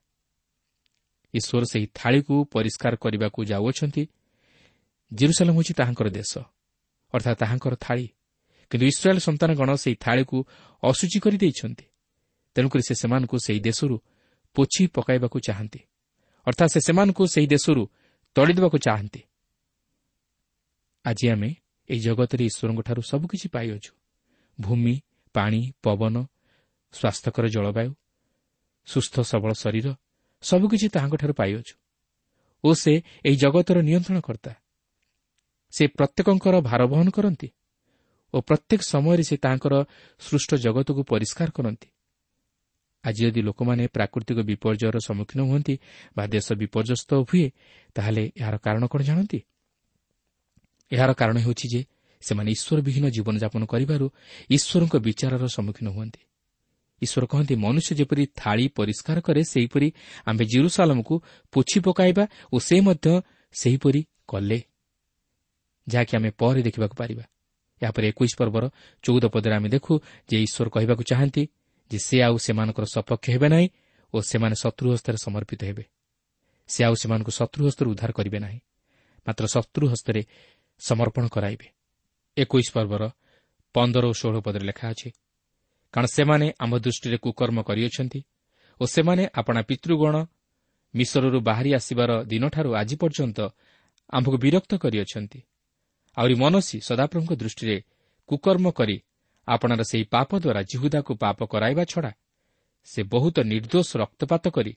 ଈଶ୍ୱର 1.35 1.65
ସେହି 1.73 1.87
ଥାଳିକୁ 1.99 2.35
ପରିଷ୍କାର 2.55 2.93
କରିବାକୁ 3.05 3.41
ଯାଉଅଛନ୍ତି। 3.51 4.03
ଜିରୁସାଲମ 5.11 5.55
ହେଉଛି 5.57 5.73
ତାହାଙ୍କର 5.81 6.09
ଦେଶ 6.19 6.33
ଅର୍ଥାତ୍ 7.15 7.39
ତାହାଙ୍କର 7.43 7.75
ଥାଳି। 7.85 8.07
କିନ୍ତୁ 8.71 8.85
ଇସ୍ରାଏଲ୍ 8.93 9.21
ସନ୍ତାନଗଣ 9.27 9.71
ସେହି 9.83 9.97
ଥାଳିକୁ 10.05 10.39
ଅଶୁଚି 10.83 11.19
କରିଦେଇଛନ୍ତି। 11.25 11.87
ତେଣୁକରି 12.57 12.83
ସେ 12.89 12.95
ସେମାନଙ୍କୁ 13.01 13.37
ସେହି 13.47 13.61
ଦେଶରୁ 13.69 13.97
ପୋଛି 14.57 14.83
ପକାଇବାକୁ 14.97 15.39
ଚାହାନ୍ତି 15.47 15.81
ଅର୍ଥାତ୍ 16.47 16.71
ସେ 16.75 16.81
ସେମାନଙ୍କୁ 16.87 17.23
ସେହି 17.35 17.47
ଦେଶରୁ 17.55 17.83
ତଳିଦେବାକୁ 18.37 18.77
ଚାହାନ୍ତି। 18.87 19.21
ଆଜି 21.05 21.27
ଆମେ 21.29 21.51
ଏହି 21.91 22.01
ଜଗତରେ 22.01 22.45
ଈଶ୍ୱରଙ୍କଠାରୁ 22.45 23.03
ସବୁକିଛି 23.03 23.49
ପାଇଅଛୁ। 23.49 23.93
ଭୂମି 24.61 24.95
ପାଣି 25.35 25.61
ପବନ 25.83 26.17
ସ୍ୱାସ୍ଥ୍ୟକର 26.95 27.45
ଜଳବାୟୁ 27.49 27.91
ସୁସ୍ଥ 28.87 29.15
ସବଳ 29.21 29.53
ଶରୀର 29.53 29.87
ସବୁକିଛି 30.43 30.87
ତାହାଙ୍କଠାରୁ 30.89 31.33
ପାଇଅଛୁ। 31.33 31.75
ଓ 32.65 32.69
ସେ 32.75 32.93
ଏହି 33.27 33.37
ଜଗତର 33.37 33.77
ନିୟନ୍ତ୍ରଣକର୍ତ୍ତା। 33.81 34.53
ସେ 35.73 35.85
ପ୍ରତ୍ୟେକଙ୍କର 35.87 36.55
ଭାର 36.61 36.81
ବହନ 36.87 37.09
କରନ୍ତି 37.11 37.49
ଓ 38.35 38.41
ପ୍ରତ୍ୟେକ 38.41 38.81
ସମୟରେ 38.83 39.23
ସେ 39.23 39.37
ତାଙ୍କର 39.37 39.75
ସୃଷ୍ଟ 40.21 40.51
ଜଗତକୁ 40.55 41.03
ପରିଷ୍କାର 41.03 41.51
କରନ୍ତି। 41.51 41.89
ଆଜି 43.05 43.21
ଯଦି 43.25 43.41
ଲୋକମାନେ 43.43 43.85
ପ୍ରାକୃତିକ 43.87 44.39
ବିପର୍ଯ୍ୟୟର 44.51 44.97
ସମ୍ମୁଖୀନ 45.07 45.41
ହୁଅନ୍ତି 45.49 45.75
ବା 46.17 46.25
ଦେଶ 46.27 46.47
ବିପର୍ଯ୍ୟସ୍ତ 46.53 47.11
ହୁଏ 47.29 47.47
ତାହେଲେ 47.95 48.23
ଏହାର 48.41 48.57
କାରଣ 48.57 48.83
କ'ଣ 48.87 49.01
ଜାଣନ୍ତି? 49.03 49.41
ଏହାର 50.93 51.11
କାରଣ 51.13 51.37
ହେଉଛି 51.39 51.67
ଯେ 51.73 51.81
ସେମାନେ 52.23 52.51
ଈଶ୍ୱରବିହୀନ 52.51 53.05
ଜୀବନଯାପନ 53.09 53.63
କରିବାରୁ 53.65 54.07
ଈଶ୍ୱରଙ୍କ 54.51 54.95
ବିଚାରର 54.97 55.45
ସମ୍ମୁଖୀନ 55.47 55.89
ହୁଅନ୍ତି। 55.89 56.23
ଈଶ୍ୱର 57.03 57.25
କହନ୍ତି 57.27 57.55
ମନୁଷ୍ୟ 57.57 57.93
ଯେପରି 57.95 58.23
ଥାଳି 58.37 58.65
ପରିଷ୍କାର 58.69 59.19
କରେ 59.21 59.43
ସେହିପରି 59.45 59.89
ଆମ୍ଭେ 60.27 60.45
ଜିରୁସାଲମକୁ 60.45 61.15
ପୋଛି 61.53 61.79
ପକାଇବା 61.81 62.25
ଓ 62.53 62.57
ସେ 62.59 62.77
ମଧ୍ୟ 62.81 63.07
ସେହିପରି 63.55 64.01
କଲେ। 64.29 64.59
ଯାହାକି 65.89 66.13
ଆମେ 66.17 66.31
ପରେ 66.31 66.61
ଦେଖିବାକୁ 66.63 66.95
ପାରିବା। 66.95 67.25
ଏହାପରେ 67.83 68.07
ଏକୋଇଶ 68.09 68.33
ପର୍ବର 68.37 68.65
ଚଉଦ 69.03 69.25
ପଦରେ 69.25 69.55
ଆମେ 69.55 69.69
ଦେଖୁ 69.69 69.93
ଯେ 70.29 70.37
ଈଶ୍ୱର 70.47 70.69
କହିବାକୁ 70.69 71.03
ଚାହାନ୍ତି 71.11 71.43
ଯେ 71.91 71.99
ସେ 71.99 72.17
ଆଉ 72.23 72.37
ସେମାନଙ୍କର 72.39 72.85
ସପକ୍ଷ 72.95 73.27
ହେବେ 73.31 73.49
ନାହିଁ 73.49 73.69
ଓ 74.15 74.17
ସେମାନେ 74.21 74.57
ଶତ୍ରୁ 74.63 74.87
ହସ୍ତରେ 74.93 75.19
ସମର୍ପିତ 75.25 75.61
ହେବେ। 75.65 75.85
ସେ 76.69 76.81
ଆଉ 76.85 76.95
ସେମାନଙ୍କୁ 76.95 77.31
ଶତ୍ରୁ 77.31 77.63
ହସ୍ତରୁ 77.67 77.89
ଉଦ୍ଧାର 77.91 78.11
କରିବେ 78.13 78.39
ନାହିଁ। 78.39 78.61
ମାତ୍ର 79.27 79.45
ଶତ୍ରୁ 79.47 79.85
ହସ୍ତରେ 79.89 80.21
ସମର୍ପଣ 80.81 81.25
କରାଇବେ। 81.35 81.67
ଏକୋଇଶ 82.37 82.69
ପର୍ବର 82.77 83.03
ପନ୍ଦର 83.75 84.05
ଓ 84.11 84.13
ଷୋହଳ 84.21 84.37
ପଦରେ 84.47 84.65
ଲେଖା 84.71 84.87
ଅଛି 84.93 85.09
କାରଣ 85.95 86.07
ସେମାନେ 86.17 86.47
ଆମ 86.65 86.73
ଦୃଷ୍ଟିରେ 86.85 87.17
କୁକର୍ମ 87.25 87.59
କରିଅଛନ୍ତି 87.69 88.21
ଓ 88.81 88.85
ସେମାନେ 88.95 89.25
ଆପଣା 89.41 89.61
ପିତୃଗଣ 89.71 90.15
ମିଶରରୁ 90.95 91.39
ବାହାରି 91.49 91.71
ଆସିବାର 91.79 92.11
ଦିନଠାରୁ 92.31 92.71
ଆଜି 92.81 92.97
ପର୍ଯ୍ୟନ୍ତ 93.03 93.39
ଆମ୍ଭକୁ 94.13 94.37
ବିରକ୍ତ 94.45 94.73
କରିଅଛନ୍ତି। 94.83 95.41
ଆହୁରି 96.17 96.35
ମନସି 96.43 96.77
ସଦାପ୍ରଭୁଙ୍କ 96.89 97.33
ଦୃଷ୍ଟିରେ 97.43 97.77
କୁକର୍ମ 98.29 98.67
କରି 98.79 98.97
ଆପଣାର 99.49 99.83
ସେହି 99.91 100.05
ପାପ 100.15 100.31
ଦ୍ୱାରା 100.43 100.61
ଜିହୁଦାକୁ 100.71 101.13
ପାପ 101.25 101.39
କରାଇବା 101.53 101.85
ଛଡ଼ା 101.93 102.13
ସେ 102.89 103.01
ବହୁତ 103.13 103.37
ନିର୍ଦ୍ଦୋଷ 103.51 103.89
ରକ୍ତପାତ 104.03 104.45
କରି 104.57 104.73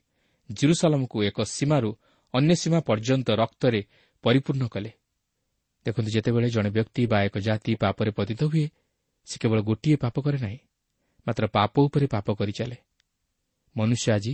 ଜିରୁସାଲମକୁ 0.50 1.18
ଏକ 1.30 1.38
ସୀମାରୁ 1.56 1.90
ଅନ୍ୟ 2.34 2.54
ସୀମା 2.62 2.80
ପର୍ଯ୍ୟନ୍ତ 2.88 3.28
ରକ୍ତରେ 3.42 3.82
ପରିପୂର୍ଣ୍ଣ 4.24 4.64
କଲେ। 4.68 4.92
ଦେଖନ୍ତୁ 5.86 6.10
ଯେତେବେଳେ 6.12 6.50
ଜଣେ 6.50 6.70
ବ୍ୟକ୍ତି 6.70 7.02
ବା 7.06 7.18
ଏକ 7.24 7.36
ଜାତି 7.38 7.72
ପାପରେ 7.76 8.12
ପତିତ 8.12 8.42
ହୁଏ 8.44 8.68
ସେ 9.28 9.36
କେବଳ 9.40 9.60
ଗୋଟିଏ 9.62 9.96
ପାପ 9.96 10.16
କରେ 10.22 10.38
ନାହିଁ 10.38 10.60
ମାତ୍ର 11.28 11.44
ପାପ 11.48 11.74
ଉପରେ 11.80 12.06
ପାପ 12.08 12.28
କରିଚାଲେ 12.34 12.78
ମନୁଷ୍ୟ 13.76 14.08
ଆଜି 14.12 14.34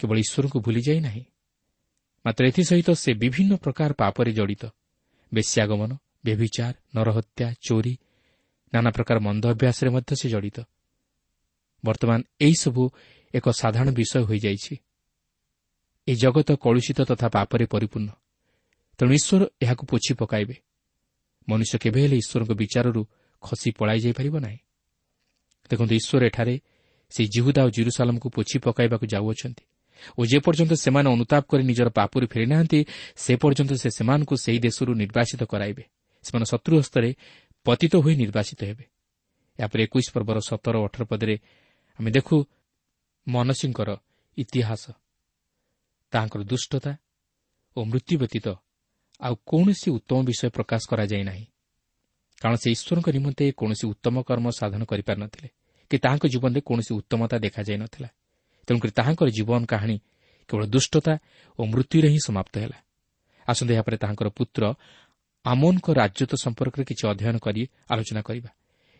କେବଳ 0.00 0.16
ଈଶ୍ୱରଙ୍କୁ 0.18 0.58
ଭୁଲିଯାଇ 0.60 1.00
ନାହିଁ 1.00 1.24
ମାତ୍ର 2.24 2.42
ଏଥିସହିତ 2.46 2.90
ସେ 2.90 3.10
ବିଭିନ୍ନ 3.14 3.52
ପ୍ରକାର 3.56 3.90
ପାପରେ 3.92 4.32
ଜଡ଼ିତ। 4.32 4.64
ବେଶ୍ୟାଗମନ 5.32 5.90
ବ୍ୟଭିଚାର 6.24 6.74
ନରହତ୍ୟା 6.96 7.48
ଚୋରି 7.66 7.94
ନାନା 8.72 8.90
ପ୍ରକାର 8.90 9.16
ମନ୍ଦ 9.20 9.44
ଅଭ୍ୟାସରେ 9.46 9.90
ମଧ୍ୟ 9.90 10.12
ସେ 10.20 10.26
ଜଡ଼ିତ। 10.28 10.58
ବର୍ତ୍ତମାନ 11.84 12.18
ଏହିସବୁ 12.40 12.82
ଏକ 13.34 13.46
ସାଧାରଣ 13.50 13.88
ବିଷୟ 13.90 14.20
ହୋଇଯାଇଛି। 14.24 14.74
ଏହି 16.08 16.16
ଜଗତ 16.16 16.48
କଳୁଷିତ 16.56 16.98
ତଥା 17.00 17.28
ପାପରେ 17.28 17.64
ପରିପୂର୍ଣ୍ଣ। 17.66 18.10
ତେଣୁ 18.98 19.12
ଈଶ୍ୱର 19.18 19.42
ଏହାକୁ 19.62 19.82
ପୋଛି 19.90 20.12
ପକାଇବେ। 20.20 20.56
ମନୁଷ୍ୟ 21.48 21.76
କେବେ 21.82 21.98
ହେଲେ 22.04 22.16
ଈଶ୍ୱରଙ୍କ 22.22 22.52
ବିଚାରରୁ 22.60 23.02
ଖସି 23.42 23.68
ପଳାଇ 23.78 23.98
ଯାଇପାରିବ 24.04 24.34
ନାହିଁ। 24.44 24.60
ଦେଖନ୍ତୁ 25.70 25.94
ଈଶ୍ୱର 26.00 26.22
ଏଠାରେ 26.30 26.54
ସେହି 27.12 27.28
ଜିହୁଦା 27.34 27.60
ଓ 27.66 27.68
ଜିରୁସାଲମକୁ 27.76 28.28
ପୋଛି 28.36 28.56
ପକାଇବାକୁ 28.66 29.04
ଯାଉଅଛନ୍ତି 29.14 29.64
ଓ 30.18 30.20
ଯେପର୍ଯ୍ୟନ୍ତ 30.32 30.74
ସେମାନେ 30.84 31.08
ଅନୁତାପ 31.16 31.42
କରି 31.50 31.62
ନିଜର 31.70 31.88
ପାପରୁ 31.98 32.24
ଫେରିନାହାନ୍ତି 32.32 32.80
ସେ 33.16 33.32
ପର୍ଯ୍ୟନ୍ତ 33.42 33.72
ସେ 33.82 33.88
ସେମାନଙ୍କୁ 33.96 34.34
ସେହି 34.44 34.58
ଦେଶରୁ 34.66 34.90
ନିର୍ବାସିତ 35.02 35.42
କରାଇବେ। 35.52 35.84
ସେମାନେ 36.24 36.46
ଶତ୍ରୁ 36.52 36.74
ହସ୍ତରେ 36.80 37.10
ପତିତ 37.66 37.92
ହୋଇ 38.04 38.14
ନିର୍ବାସିତ 38.22 38.60
ହେବେ। 38.68 38.84
ଏହାପରେ 39.58 39.80
ଏକୋଇଶ 39.86 40.06
ପର୍ବର 40.14 40.36
ସତର 40.48 40.74
ଅଠର 40.86 41.02
ପଦରେ 41.10 41.36
ଆମେ 41.98 42.10
ଦେଖୁ 42.16 42.36
ମନସୀଙ୍କର 43.26 43.90
ଇତିହାସ 44.38 44.84
ତାହାଙ୍କର 46.12 46.40
ଦୁଷ୍ଟତା 46.52 46.92
ଓ 47.76 47.80
ମୃତ୍ୟୁ 47.90 48.14
ବ୍ୟତୀତ 48.22 48.46
ଆଉ 49.20 49.34
କୌଣସି 49.46 49.88
ଉତ୍ତମ 49.90 50.18
ବିଷୟ 50.24 50.48
ପ୍ରକାଶ 50.50 50.82
କରାଯାଇ 50.90 51.24
ନାହିଁ 51.24 51.44
କାରଣ 52.42 52.56
ସେ 52.56 52.68
ଈଶ୍ୱରଙ୍କ 52.76 53.08
ନିମନ୍ତେ 53.16 53.44
କୌଣସି 53.52 53.84
ଉତ୍ତମ 53.86 54.14
କର୍ମ 54.22 54.46
ସାଧନ 54.50 54.82
କରିପାରିନଥିଲେ 54.84 55.48
କି 55.90 55.96
ତାହାଙ୍କ 55.98 56.24
ଜୀବନରେ 56.26 56.60
କୌଣସି 56.60 56.92
ଉତ୍ତମତା 57.00 57.36
ଦେଖାଯାଇ 57.38 57.78
ନଥିଲା 57.78 58.08
ତେଣୁକରି 58.68 58.92
ତାହାଙ୍କର 58.98 59.28
ଜୀବନ 59.28 59.62
କାହାଣୀ 59.64 59.96
କେବଳ 60.48 60.64
ଦୁଷ୍ଟତା 60.66 61.14
ଓ 61.58 61.62
ମୃତ୍ୟୁରେ 61.64 62.08
ହିଁ 62.08 62.20
ସମାପ୍ତ 62.26 62.54
ହେଲା। 62.58 62.78
ଆସନ୍ତା 63.48 63.72
ଏହାପରେ 63.74 63.96
ତାହାଙ୍କର 63.96 64.28
ପୁତ୍ର 64.28 64.62
ଆମୋନଙ୍କ 65.44 65.86
ରାଜ୍ୟତ୍ୱ 66.00 66.42
ସମ୍ପର୍କରେ 66.44 66.84
କିଛି 66.84 67.04
ଅଧ୍ୟୟନ 67.12 67.36
କରି 67.38 67.62
ଆଲୋଚନା 67.92 68.22
କରିବା। 68.22 68.50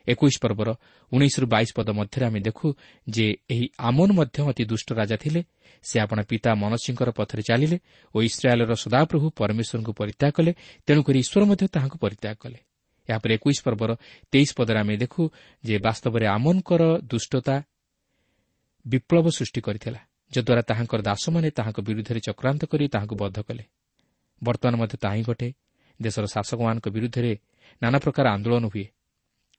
ଏକୋଇଶ 0.08 0.36
ପର୍ବର 0.40 0.68
ଉଣେଇଶରୁ 1.12 1.46
ବାଇଶ 1.46 1.68
ପଦ 1.76 1.88
ମଧ୍ୟରେ 1.90 2.24
ଆମେ 2.26 2.40
ଦେଖୁ 2.40 2.66
ଯେ 3.06 3.26
ଏହି 3.50 3.66
ଆମୋନ 3.88 4.08
ମଧ୍ୟ 4.18 4.38
ଅତି 4.50 4.64
ଦୁଷ୍ଟ 4.64 4.88
ରାଜା 4.92 5.16
ଥିଲେ। 5.16 5.40
ସେ 5.84 5.96
ଆପଣା 6.00 6.22
ପିତା 6.30 6.50
ମନସିଂଙ୍କର 6.54 7.08
ପଥରେ 7.18 7.42
ଚାଲିଲେ 7.48 7.78
ଓ 8.14 8.16
ଇସ୍ରାଏଲ୍ର 8.28 8.74
ସଦାପ୍ରଭୁ 8.74 9.26
ପରମେଶ୍ୱରଙ୍କୁ 9.40 9.92
ପରିତ୍ୟାଗ 10.00 10.30
କଲେ 10.36 10.52
ତେଣୁକରି 10.86 11.18
ଈଶ୍ୱର 11.18 11.42
ମଧ୍ୟ 11.50 11.64
ତାହାଙ୍କୁ 11.74 11.96
ପରିତ୍ୟାଗ 12.04 12.36
କଲେ। 12.42 12.58
ଏହାପରେ 13.08 13.32
ଏକୋଇଶ 13.34 13.58
ପର୍ବର 13.66 13.90
ତେଇଶ 14.32 14.50
ପଦରେ 14.58 14.78
ଆମେ 14.80 14.94
ଦେଖୁ 14.96 15.22
ଯେ 15.64 15.74
ବାସ୍ତବରେ 15.86 16.26
ଆମୋନଙ୍କର 16.36 16.82
ଦୁଷ୍ଟତା 17.10 17.56
ବିପ୍ଳବ 18.86 19.26
ସୃଷ୍ଟି 19.38 19.60
କରିଥିଲା 19.60 20.00
ଯଦ୍ୱାରା 20.32 20.62
ତାହାଙ୍କର 20.62 21.00
ଦାସମାନେ 21.02 21.48
ତାହାଙ୍କ 21.50 21.78
ବିରୁଦ୍ଧରେ 21.88 22.20
ଚକ୍ରାନ୍ତ 22.28 22.62
କରି 22.64 22.84
ତାହାଙ୍କୁ 22.88 23.14
ବଦ୍ଧ 23.22 23.38
କଲେ। 23.48 23.64
ବର୍ତ୍ତମାନ 24.42 24.74
ମଧ୍ୟ 24.80 24.96
ତାହା 25.02 25.14
ହିଁ 25.14 25.24
ଘଟେ। 25.28 25.48
ଦେଶର 26.02 26.24
ଶାସକମାନଙ୍କ 26.26 26.86
ବିରୁଦ୍ଧରେ 26.90 27.32
ନାନା 27.82 27.98
ପ୍ରକାର 27.98 28.26
ଆନ୍ଦୋଳନ 28.34 28.64
ହୁଏ। 28.74 28.86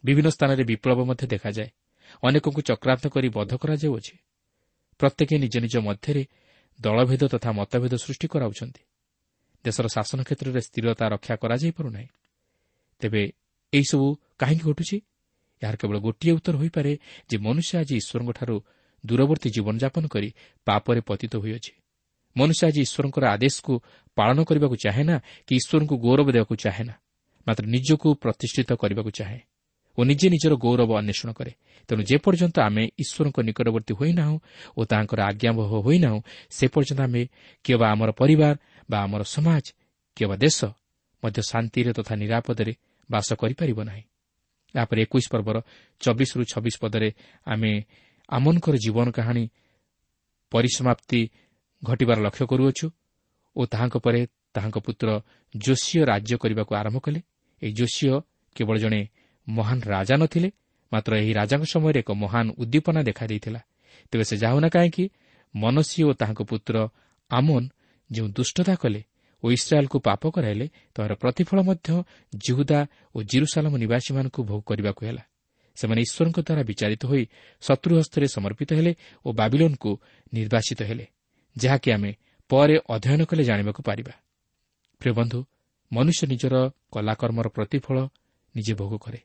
ବିଭିନ୍ନ 0.04 0.30
ସ୍ଥାନରେ 0.30 0.64
ବିପ୍ଳବ 0.64 1.06
ମଧ୍ୟ 1.06 1.28
ଦେଖାଯାଏ। 1.28 1.70
ଅନେକଙ୍କୁ 2.24 2.62
ଚକ୍ରାନ୍ତ 2.62 3.08
କରି 3.08 3.30
ବଦ୍ଧ 3.30 3.56
କରାଯାଉଅଛି। 3.56 4.18
ପ୍ରତ୍ୟେକ 4.98 5.34
ନିଜ 5.34 5.58
ନିଜ 5.58 5.78
ମଧ୍ୟରେ 5.78 6.26
ଦଳଭେଦ 6.82 7.28
ତଥା 7.28 7.52
ମତଭେଦ 7.52 7.96
ସୃଷ୍ଟି 7.96 8.28
କରାଉଛନ୍ତି। 8.28 8.82
ଦେଶର 9.64 9.88
ଶାସନ 9.88 10.24
କ୍ଷେତ୍ରରେ 10.24 10.62
ସ୍ଥିରତା 10.62 11.08
ରକ୍ଷା 11.10 11.36
କରାଯାଇପାରୁନାହିଁ। 11.36 12.08
ତେବେ 13.00 13.32
ଏହିସବୁ 13.74 14.16
କାହିଁକି 14.38 14.64
ଘଟୁଛି? 14.70 15.02
ଏହାର 15.64 15.76
କେବଳ 15.76 16.00
ଗୋଟିଏ 16.00 16.32
ଉତ୍ତର 16.32 16.56
ହୋଇପାରେ 16.56 16.98
ଯେ 17.30 17.38
ମନୁଷ୍ୟ 17.38 17.78
ଆଜି 17.80 17.96
ଈଶ୍ୱରଙ୍କଠାରୁ 17.96 18.62
ଦୂରବର୍ତ୍ତୀ 19.06 19.50
ଜୀବନଯାପନ 19.50 20.08
କରି 20.08 20.34
ପାପରେ 20.66 21.02
ପତିତ 21.02 21.36
ହୋଇଅଛି। 21.36 21.72
ମନୁଷ୍ୟ 22.38 22.68
ଆଜି 22.68 22.82
ଈଶ୍ୱରଙ୍କର 22.82 23.26
ଆଦେଶକୁ 23.26 23.82
ପାଳନ 24.16 24.44
କରିବାକୁ 24.44 24.76
ଚାହେଁ 24.76 25.06
ନା 25.06 25.20
କି 25.48 25.56
ଈଶ୍ୱରଙ୍କୁ 25.56 25.98
ଗୌରବ 25.98 26.32
ଦେବାକୁ 26.32 26.56
ଚାହେଁ 26.56 26.86
ନା 26.86 26.94
ମାତ୍ର 27.48 27.66
ନିଜକୁ 27.66 28.14
ପ୍ରତିଷ୍ଠିତ 28.14 28.74
କରିବାକୁ 28.74 29.12
ଚାହେଁ। 29.12 29.40
ଓ 29.98 30.02
ନିଜେ 30.10 30.28
ନିଜର 30.34 30.54
ଗୌରବ 30.56 30.92
ଅନ୍ୱେଷଣ 31.02 31.30
କରେ। 31.38 31.52
ତେଣୁ 31.90 32.02
ଯେପର୍ଯ୍ୟନ୍ତ 32.10 32.58
ଆମେ 32.68 32.84
ଈଶ୍ୱରଙ୍କ 33.02 33.38
ନିକଟବର୍ତ୍ତୀ 33.48 33.94
ହୋଇନାହୁଁ 34.00 34.38
ଓ 34.78 34.82
ତାଙ୍କର 34.92 35.20
ଆଜ୍ଞାବହ 35.30 35.70
ହୋଇନାହୁଁ 35.86 36.20
ସେ 36.56 36.66
ପର୍ଯ୍ୟନ୍ତ 36.74 37.02
ଆମେ 37.08 37.22
କିମ୍ବା 37.66 37.88
ଆମର 37.94 38.10
ପରିବାର 38.22 38.56
ବା 38.90 38.98
ଆମର 39.06 39.22
ସମାଜ 39.36 39.66
କିମ୍ବା 40.18 40.36
ଦେଶ 40.44 40.60
ମଧ୍ୟ 41.24 41.40
ଶାନ୍ତିରେ 41.52 41.92
ତଥା 41.98 42.14
ନିରାପଦରେ 42.22 42.74
ବାସ 43.10 43.28
କରିପାରିବ 43.42 43.80
ନାହିଁ। 43.90 44.04
ଏହାପରେ 44.76 45.00
ଏକୋଇଶ 45.06 45.26
ପର୍ବର 45.34 45.58
ଚବିଶରୁ 46.02 46.44
ଛବିଶ 46.52 46.76
ପଦରେ 46.84 47.10
ଆମେ 47.48 47.72
ଆମଙ୍କର 48.30 48.76
ଜୀବନ 48.86 49.08
କାହାଣୀ 49.18 49.46
ପରିସମାପ୍ତି 50.52 51.22
ଘଟିବାର 51.84 52.18
ଲକ୍ଷ୍ୟ 52.26 52.46
କରୁଅଛୁ 52.52 52.86
ଓ 53.56 53.62
ତାହାଙ୍କ 53.72 53.96
ପରେ 54.06 54.22
ତାହାଙ୍କ 54.56 54.78
ପୁତ୍ର 54.86 55.08
ଯୋଶୀୟ 55.54 56.00
ରାଜ୍ୟ 56.12 56.34
କରିବାକୁ 56.42 56.72
ଆରମ୍ଭ 56.82 56.98
କଲେ। 57.06 57.20
ଏହି 57.62 57.74
ଯୋଶୀୟ 57.80 58.08
କେବଳ 58.56 58.76
ଜଣେ 58.84 59.02
ମହାନ 59.48 59.80
ରାଜା 59.86 60.16
ନଥିଲେ 60.16 60.50
ମାତ୍ର 60.94 61.12
ଏହି 61.16 61.34
ରାଜାଙ୍କ 61.34 61.66
ସମୟରେ 61.66 62.00
ଏକ 62.00 62.12
ମହାନ 62.12 62.46
ଉଦ୍ଦୀପନା 62.58 63.02
ଦେଖାଦେଇଥିଲା। 63.04 63.62
ତେବେ 64.12 64.24
ସେ 64.24 64.36
ଯାଉନା 64.38 64.70
କାହିଁକି 64.70 65.10
ମନସୀ 65.56 66.04
ଓ 66.04 66.14
ତାହାଙ୍କ 66.14 66.42
ପୁତ୍ର 66.42 66.76
ଆମୋନ୍ 67.32 67.68
ଯେଉଁ 68.12 68.28
ଦୁଷ୍ଟତା 68.28 68.76
କଲେ 68.76 69.02
ଓ 69.44 69.52
ଇସ୍ରାଏଲ୍କୁ 69.52 69.98
ପାପ 70.00 70.22
କରାଇଲେ 70.30 70.68
ତାହାର 70.96 71.14
ପ୍ରତିଫଳ 71.14 71.58
ମଧ୍ୟ 71.62 72.04
ଜିହୁଦା 72.36 72.80
ଓ 73.16 73.18
ଜିରୁସାଲାମ 73.24 73.74
ନିବାସୀମାନଙ୍କୁ 73.78 74.44
ଭୋଗ 74.44 74.62
କରିବାକୁ 74.62 75.02
ହେଲା। 75.06 75.24
ସେମାନେ 75.76 76.02
ଈଶ୍ୱରଙ୍କ 76.02 76.38
ଦ୍ୱାରା 76.40 76.64
ବିଚାରିତ 76.64 77.06
ହୋଇ 77.06 77.24
ଶତ୍ରୁ 77.62 77.94
ହସ୍ତରେ 78.00 78.28
ସମର୍ପିତ 78.28 78.70
ହେଲେ 78.74 78.96
ଓ 79.26 79.34
ବାବିଲୋନ୍କୁ 79.34 79.92
ନିର୍ବାସିତ 80.34 80.80
ହେଲେ 80.84 81.06
ଯାହାକି 81.58 81.92
ଆମେ 81.92 82.12
ପରେ 82.50 82.76
ଅଧ୍ୟୟନ 82.90 83.22
କଲେ 83.26 83.44
ଜାଣିବାକୁ 83.44 83.82
ପାରିବା। 83.84 84.14
ପ୍ରିୟ 85.00 85.14
ବନ୍ଧୁ 85.14 85.40
ମନୁଷ୍ୟ 85.92 86.28
ନିଜର 86.28 86.56
କଲାକର୍ମର 86.92 87.48
ପ୍ରତିଫଳ 87.48 87.98
ନିଜେ 88.56 88.74
ଭୋଗ 88.74 88.94
କରେ। 88.98 89.20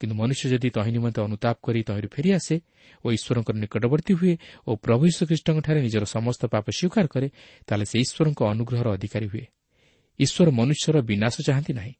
କିନ୍ତୁ 0.00 0.14
ମନୁଷ୍ୟ 0.20 0.44
ଯଦି 0.52 0.68
ତହିଁ 0.76 0.90
ନିମନ୍ତେ 0.96 1.20
ଅନୁତାପ 1.28 1.56
କରି 1.66 1.80
ତହିଁରୁ 1.88 2.08
ଫେରିଆସେ 2.14 2.56
ଓ 3.04 3.06
ଈଶ୍ୱରଙ୍କର 3.16 3.56
ନିକଟବର୍ତ୍ତୀ 3.64 4.12
ହୁଏ 4.20 4.34
ଓ 4.68 4.70
ପ୍ରଭୁ 4.84 5.02
ଯୀଶୁଖ୍ରୀଷ୍ଟଙ୍କଠାରେ 5.10 5.80
ନିଜର 5.86 6.04
ସମସ୍ତ 6.16 6.42
ପାପ 6.54 6.66
ସ୍ୱୀକାର 6.78 7.04
କରେ 7.14 7.28
ତାହେଲେ 7.66 7.84
ସେ 7.90 7.96
ଈଶ୍ୱରଙ୍କ 8.04 8.40
ଅନୁଗ୍ରହର 8.52 8.88
ଅଧିକାରୀ 8.96 9.28
ହୁଏ 9.32 9.46
ଈଶ୍ୱର 10.18 10.48
ମନୁଷ୍ୟର 10.50 10.96
ବିନାଶ 11.10 11.34
ଚାହାନ୍ତି 11.46 11.72
ନାହିଁ। 11.78 11.94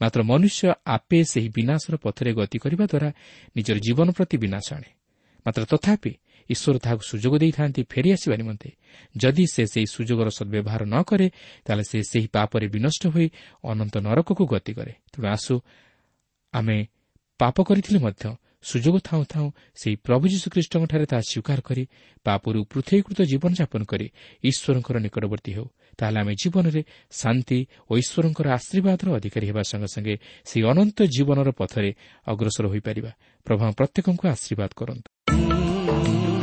ମାତ୍ର 0.00 0.20
ମନୁଷ୍ୟ 0.30 0.62
ଆପେ 0.86 1.18
ସେହି 1.32 1.48
ବିନାଶର 1.56 1.94
ପଥରେ 2.04 2.30
ଗତି 2.38 2.58
କରିବା 2.58 2.84
ଦ୍ୱାରା 2.92 3.08
ନିଜର 3.56 3.76
ଜୀବନ 3.86 4.08
ପ୍ରତି 4.16 4.36
ବିନାଶ 4.44 4.66
ଆଣେ। 4.76 4.90
ମାତ୍ର 5.46 5.62
ତଥାପି 5.72 6.12
ଈଶ୍ୱର 6.50 6.76
ତାହାକୁ 6.84 7.02
ସୁଯୋଗ 7.10 7.34
ଦେଇଥାନ୍ତି 7.42 7.80
ଫେରିଆସିବା 7.92 8.36
ନିମନ୍ତେ। 8.42 8.70
ଯଦି 9.14 9.44
ସେ 9.54 9.62
ସେହି 9.72 9.86
ସୁଯୋଗର 9.94 10.28
ସଦ୍ବ୍ୟବହାର 10.38 10.82
ନ 10.92 10.96
କରେ 11.08 11.26
ତାହେଲେ 11.64 11.84
ସେ 11.90 11.98
ସେହି 12.10 12.28
ପାପରେ 12.34 12.66
ବିନଷ୍ଟ 12.74 13.02
ହୋଇ 13.14 13.26
ଅନନ୍ତ 13.64 13.94
ନରକକୁ 14.06 14.44
ଗତି 14.54 14.72
କରେ। 14.78 14.92
ତେଣୁ 15.12 15.26
ଆସୁ 15.36 15.54
ଆମେ 16.52 16.76
ପାପ 17.40 17.56
କରିଥିଲେ 17.62 17.98
ମଧ୍ୟ 17.98 18.24
ସୁଯୋଗ 18.64 18.96
ଥାଉଁ 19.04 19.24
ଥାଉଁ 19.28 19.48
ସେହି 19.76 19.96
ପ୍ରଭୁ 20.06 20.24
ଯୀଶୁଖ୍ରୀଷ୍ଟଙ୍କଠାରେ 20.32 21.06
ତାହା 21.06 21.22
ସ୍ୱୀକାର 21.30 21.58
କରି 21.60 21.84
ପାପରୁ 22.26 22.58
ପୃଥକୀକୃତ 22.64 23.18
ଜୀବନଯାପନ 23.30 23.82
କରି 23.84 24.06
ଈଶ୍ୱରଙ୍କର 24.44 24.96
ନିକଟବର୍ତ୍ତୀ 25.04 25.50
ହେଉ 25.56 25.66
ତାହେଲେ 25.98 26.18
ଆମେ 26.20 26.32
ଜୀବନରେ 26.34 26.80
ଶାନ୍ତି 27.12 27.58
ଓ 27.90 27.92
ଈଶ୍ୱରଙ୍କର 28.02 28.46
ଆଶୀର୍ବାଦର 28.58 29.06
ଅଧିକାରୀ 29.18 29.46
ହେବା 29.50 29.62
ସଙ୍ଗେ 29.70 29.88
ସଙ୍ଗେ 29.94 30.14
ସେହି 30.46 30.62
ଅନନ୍ତ 30.70 30.98
ଜୀବନର 31.14 31.48
ପଥରେ 31.60 31.90
ଅଗ୍ରସର 32.26 32.64
ହୋଇପାରିବା। 32.72 33.10
ପ୍ରଭୁ 33.46 33.62
ପ୍ରତ୍ୟେକଙ୍କୁ 33.78 34.24
ଆଶୀର୍ବାଦ 34.28 34.70
କରନ୍ତୁ। 34.76 36.33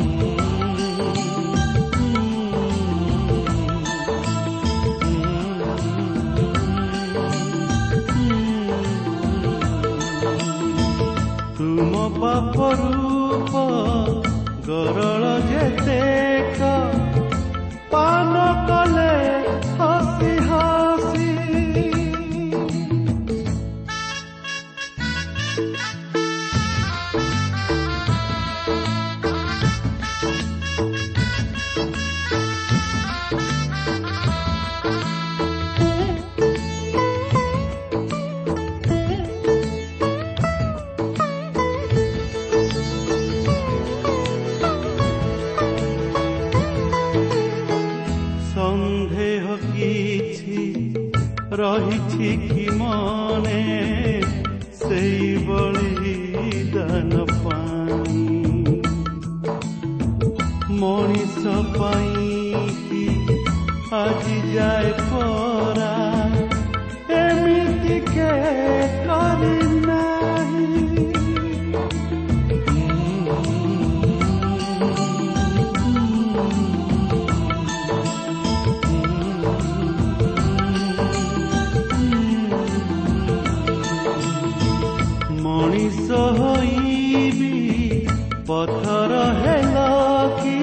ତୁମ 11.62 11.98
ପାପ 12.14 12.68
ରୂପ 12.78 13.60
ଗରଳ 14.68 15.26
ଯେତେ 15.50 15.98
ପାନ 17.92 18.46
କଲେ 18.70 19.12
ରହିଛି 52.21 52.31
କି 52.41 52.65
ମନେ 52.79 53.61
ସେଇଭଳି 54.79 56.15
ଦାନ 56.75 57.25
ପାଇଁ 57.35 58.25
ମଣିଷ 60.81 61.55
ପାଇଁ 61.77 62.65
କି 62.83 63.05
ଆଜି 64.01 64.39
ଯାଏ 64.53 64.93
ପରା 65.05 65.95
ଏମିତି 67.21 67.99
କେ 68.13 68.31
କରିନାହିଁ 69.07 69.70
ପଥର 88.52 89.14
ହେଲ 89.42 89.78
କି 90.38 90.56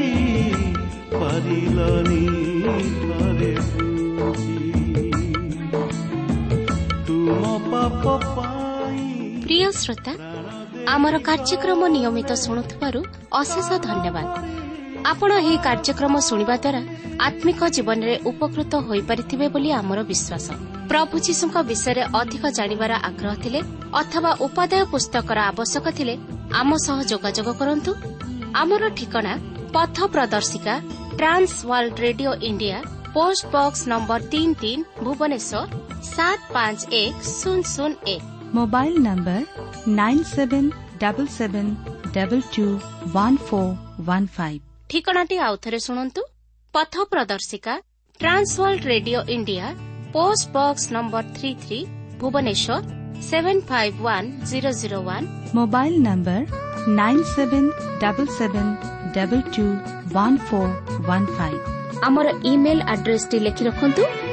ପାରିଲନି 1.12 2.24
ଥରେ 3.02 3.52
ତୁମ 7.06 7.42
ପାପ 7.70 8.04
ପାଇଁ 8.34 9.06
ପ୍ରିୟ 9.44 9.70
ଶ୍ରୋତା 9.80 10.12
ଆମର 10.94 11.14
କାର୍ଯ୍ୟକ୍ରମ 11.28 11.80
ନିୟମିତ 11.94 12.30
ଶୁଣୁଥିବାରୁ 12.44 13.00
ଅଶେଷ 13.40 13.68
ଧନ୍ୟବାଦ। 13.88 14.26
ଆପଣ 15.12 15.30
ଏହି 15.42 15.56
କାର୍ଯ୍ୟକ୍ରମ 15.66 16.14
ଶୁଣିବା 16.28 16.56
ଦ୍ୱାରା 16.64 16.80
ଆତ୍ମିକ 17.26 17.60
ଜୀବନରେ 17.76 18.14
ଉପକୃତ 18.30 18.72
ହୋଇପାରିଥିବେ 18.88 19.46
ବୋଲି 19.54 19.70
ଆମର 19.80 19.98
ବିଶ୍ୱାସ। 20.10 20.46
ପ୍ରଭୁ 20.90 21.14
ଯୀଶୁଙ୍କ 21.26 21.56
ବିଷୟରେ 21.70 22.02
ଅଧିକ 22.20 22.44
ଜାଣିବାର 22.58 22.92
ଆଗ୍ରହ 23.08 23.34
ଥିଲେ 23.44 23.60
ଅଥବା 24.00 24.30
ଉପାଦେୟ 24.46 24.84
ପୁସ୍ତକର 24.92 25.38
ଆବଶ୍ୟକ 25.50 25.86
ଥିଲେ 25.98 26.14
ଆମ 26.60 26.70
ସହ 26.86 26.98
ଯୋଗାଯୋଗ 27.10 27.48
କରନ୍ତୁ। 27.60 27.92
ଆମର 28.62 28.82
ଠିକଣା 28.98 29.32
ପଥ 29.74 29.96
ପ୍ରଦର୍ଶିକା 30.14 30.74
Trans 31.18 31.52
World 31.70 31.96
Radio 32.06 32.30
India 32.48 32.76
post 33.16 33.44
box 33.54 33.80
number 33.92 34.20
ତିନି 34.32 34.54
ତିନ 34.62 34.78
ଭୁବନେଶ୍ୱର 35.04 35.62
ସାତ 36.14 36.40
ପାଞ୍ଚ 36.54 36.80
ଏକ 37.02 37.14
ଶୂନ 37.38 37.60
ଶୂନ 37.74 37.92
ଏକ। 38.14 38.22
Mobile 38.58 38.94
number 39.06 39.42
nine 40.00 40.24
seven 40.34 40.68
double 41.02 41.26
seven 41.38 41.70
double 42.16 42.40
two 42.54 42.66
one 43.16 43.38
four 43.46 43.72
one 44.08 44.28
five. 44.36 44.60
ଠିକଣାଟି 44.90 45.36
ଆଉଥରେ 45.48 45.78
ଶୁଣନ୍ତୁ। 45.86 46.20
ପଥ 46.74 46.94
ପ୍ରଦର୍ଶିକା 47.12 47.74
Trans 48.20 48.52
World 48.60 48.84
Radio 48.92 49.20
India 49.36 49.66
post 50.14 50.44
box 50.56 50.84
number 50.96 51.24
three 51.36 51.50
three 51.64 51.78
Bhubaneswar 52.20 52.80
seven 53.28 53.62
five 53.70 53.96
one 54.06 54.28
zero 54.50 54.70
zero 54.80 54.98
one. 55.08 55.26
Mobile 55.54 55.94
number 55.98 56.40
nine 56.88 57.18
আমার 62.02 62.26
email 62.44 62.80
আড্রেসটি 62.82 63.38
লিখে 63.38 63.64
রাখুন 63.64 63.90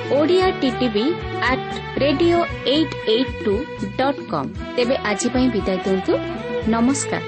Odia 0.10 0.52
TV 0.62 1.14
আট 1.42 1.60
radio 2.00 2.38
eight 2.66 2.92
eight 3.08 3.28
two 3.46 3.54
dot 3.98 4.18
com 4.32 4.46
তেবে 4.76 4.96
আজ 4.98 5.28
বিদায় 5.28 5.80
দিন 5.86 6.08
নমস্কার। 6.68 7.22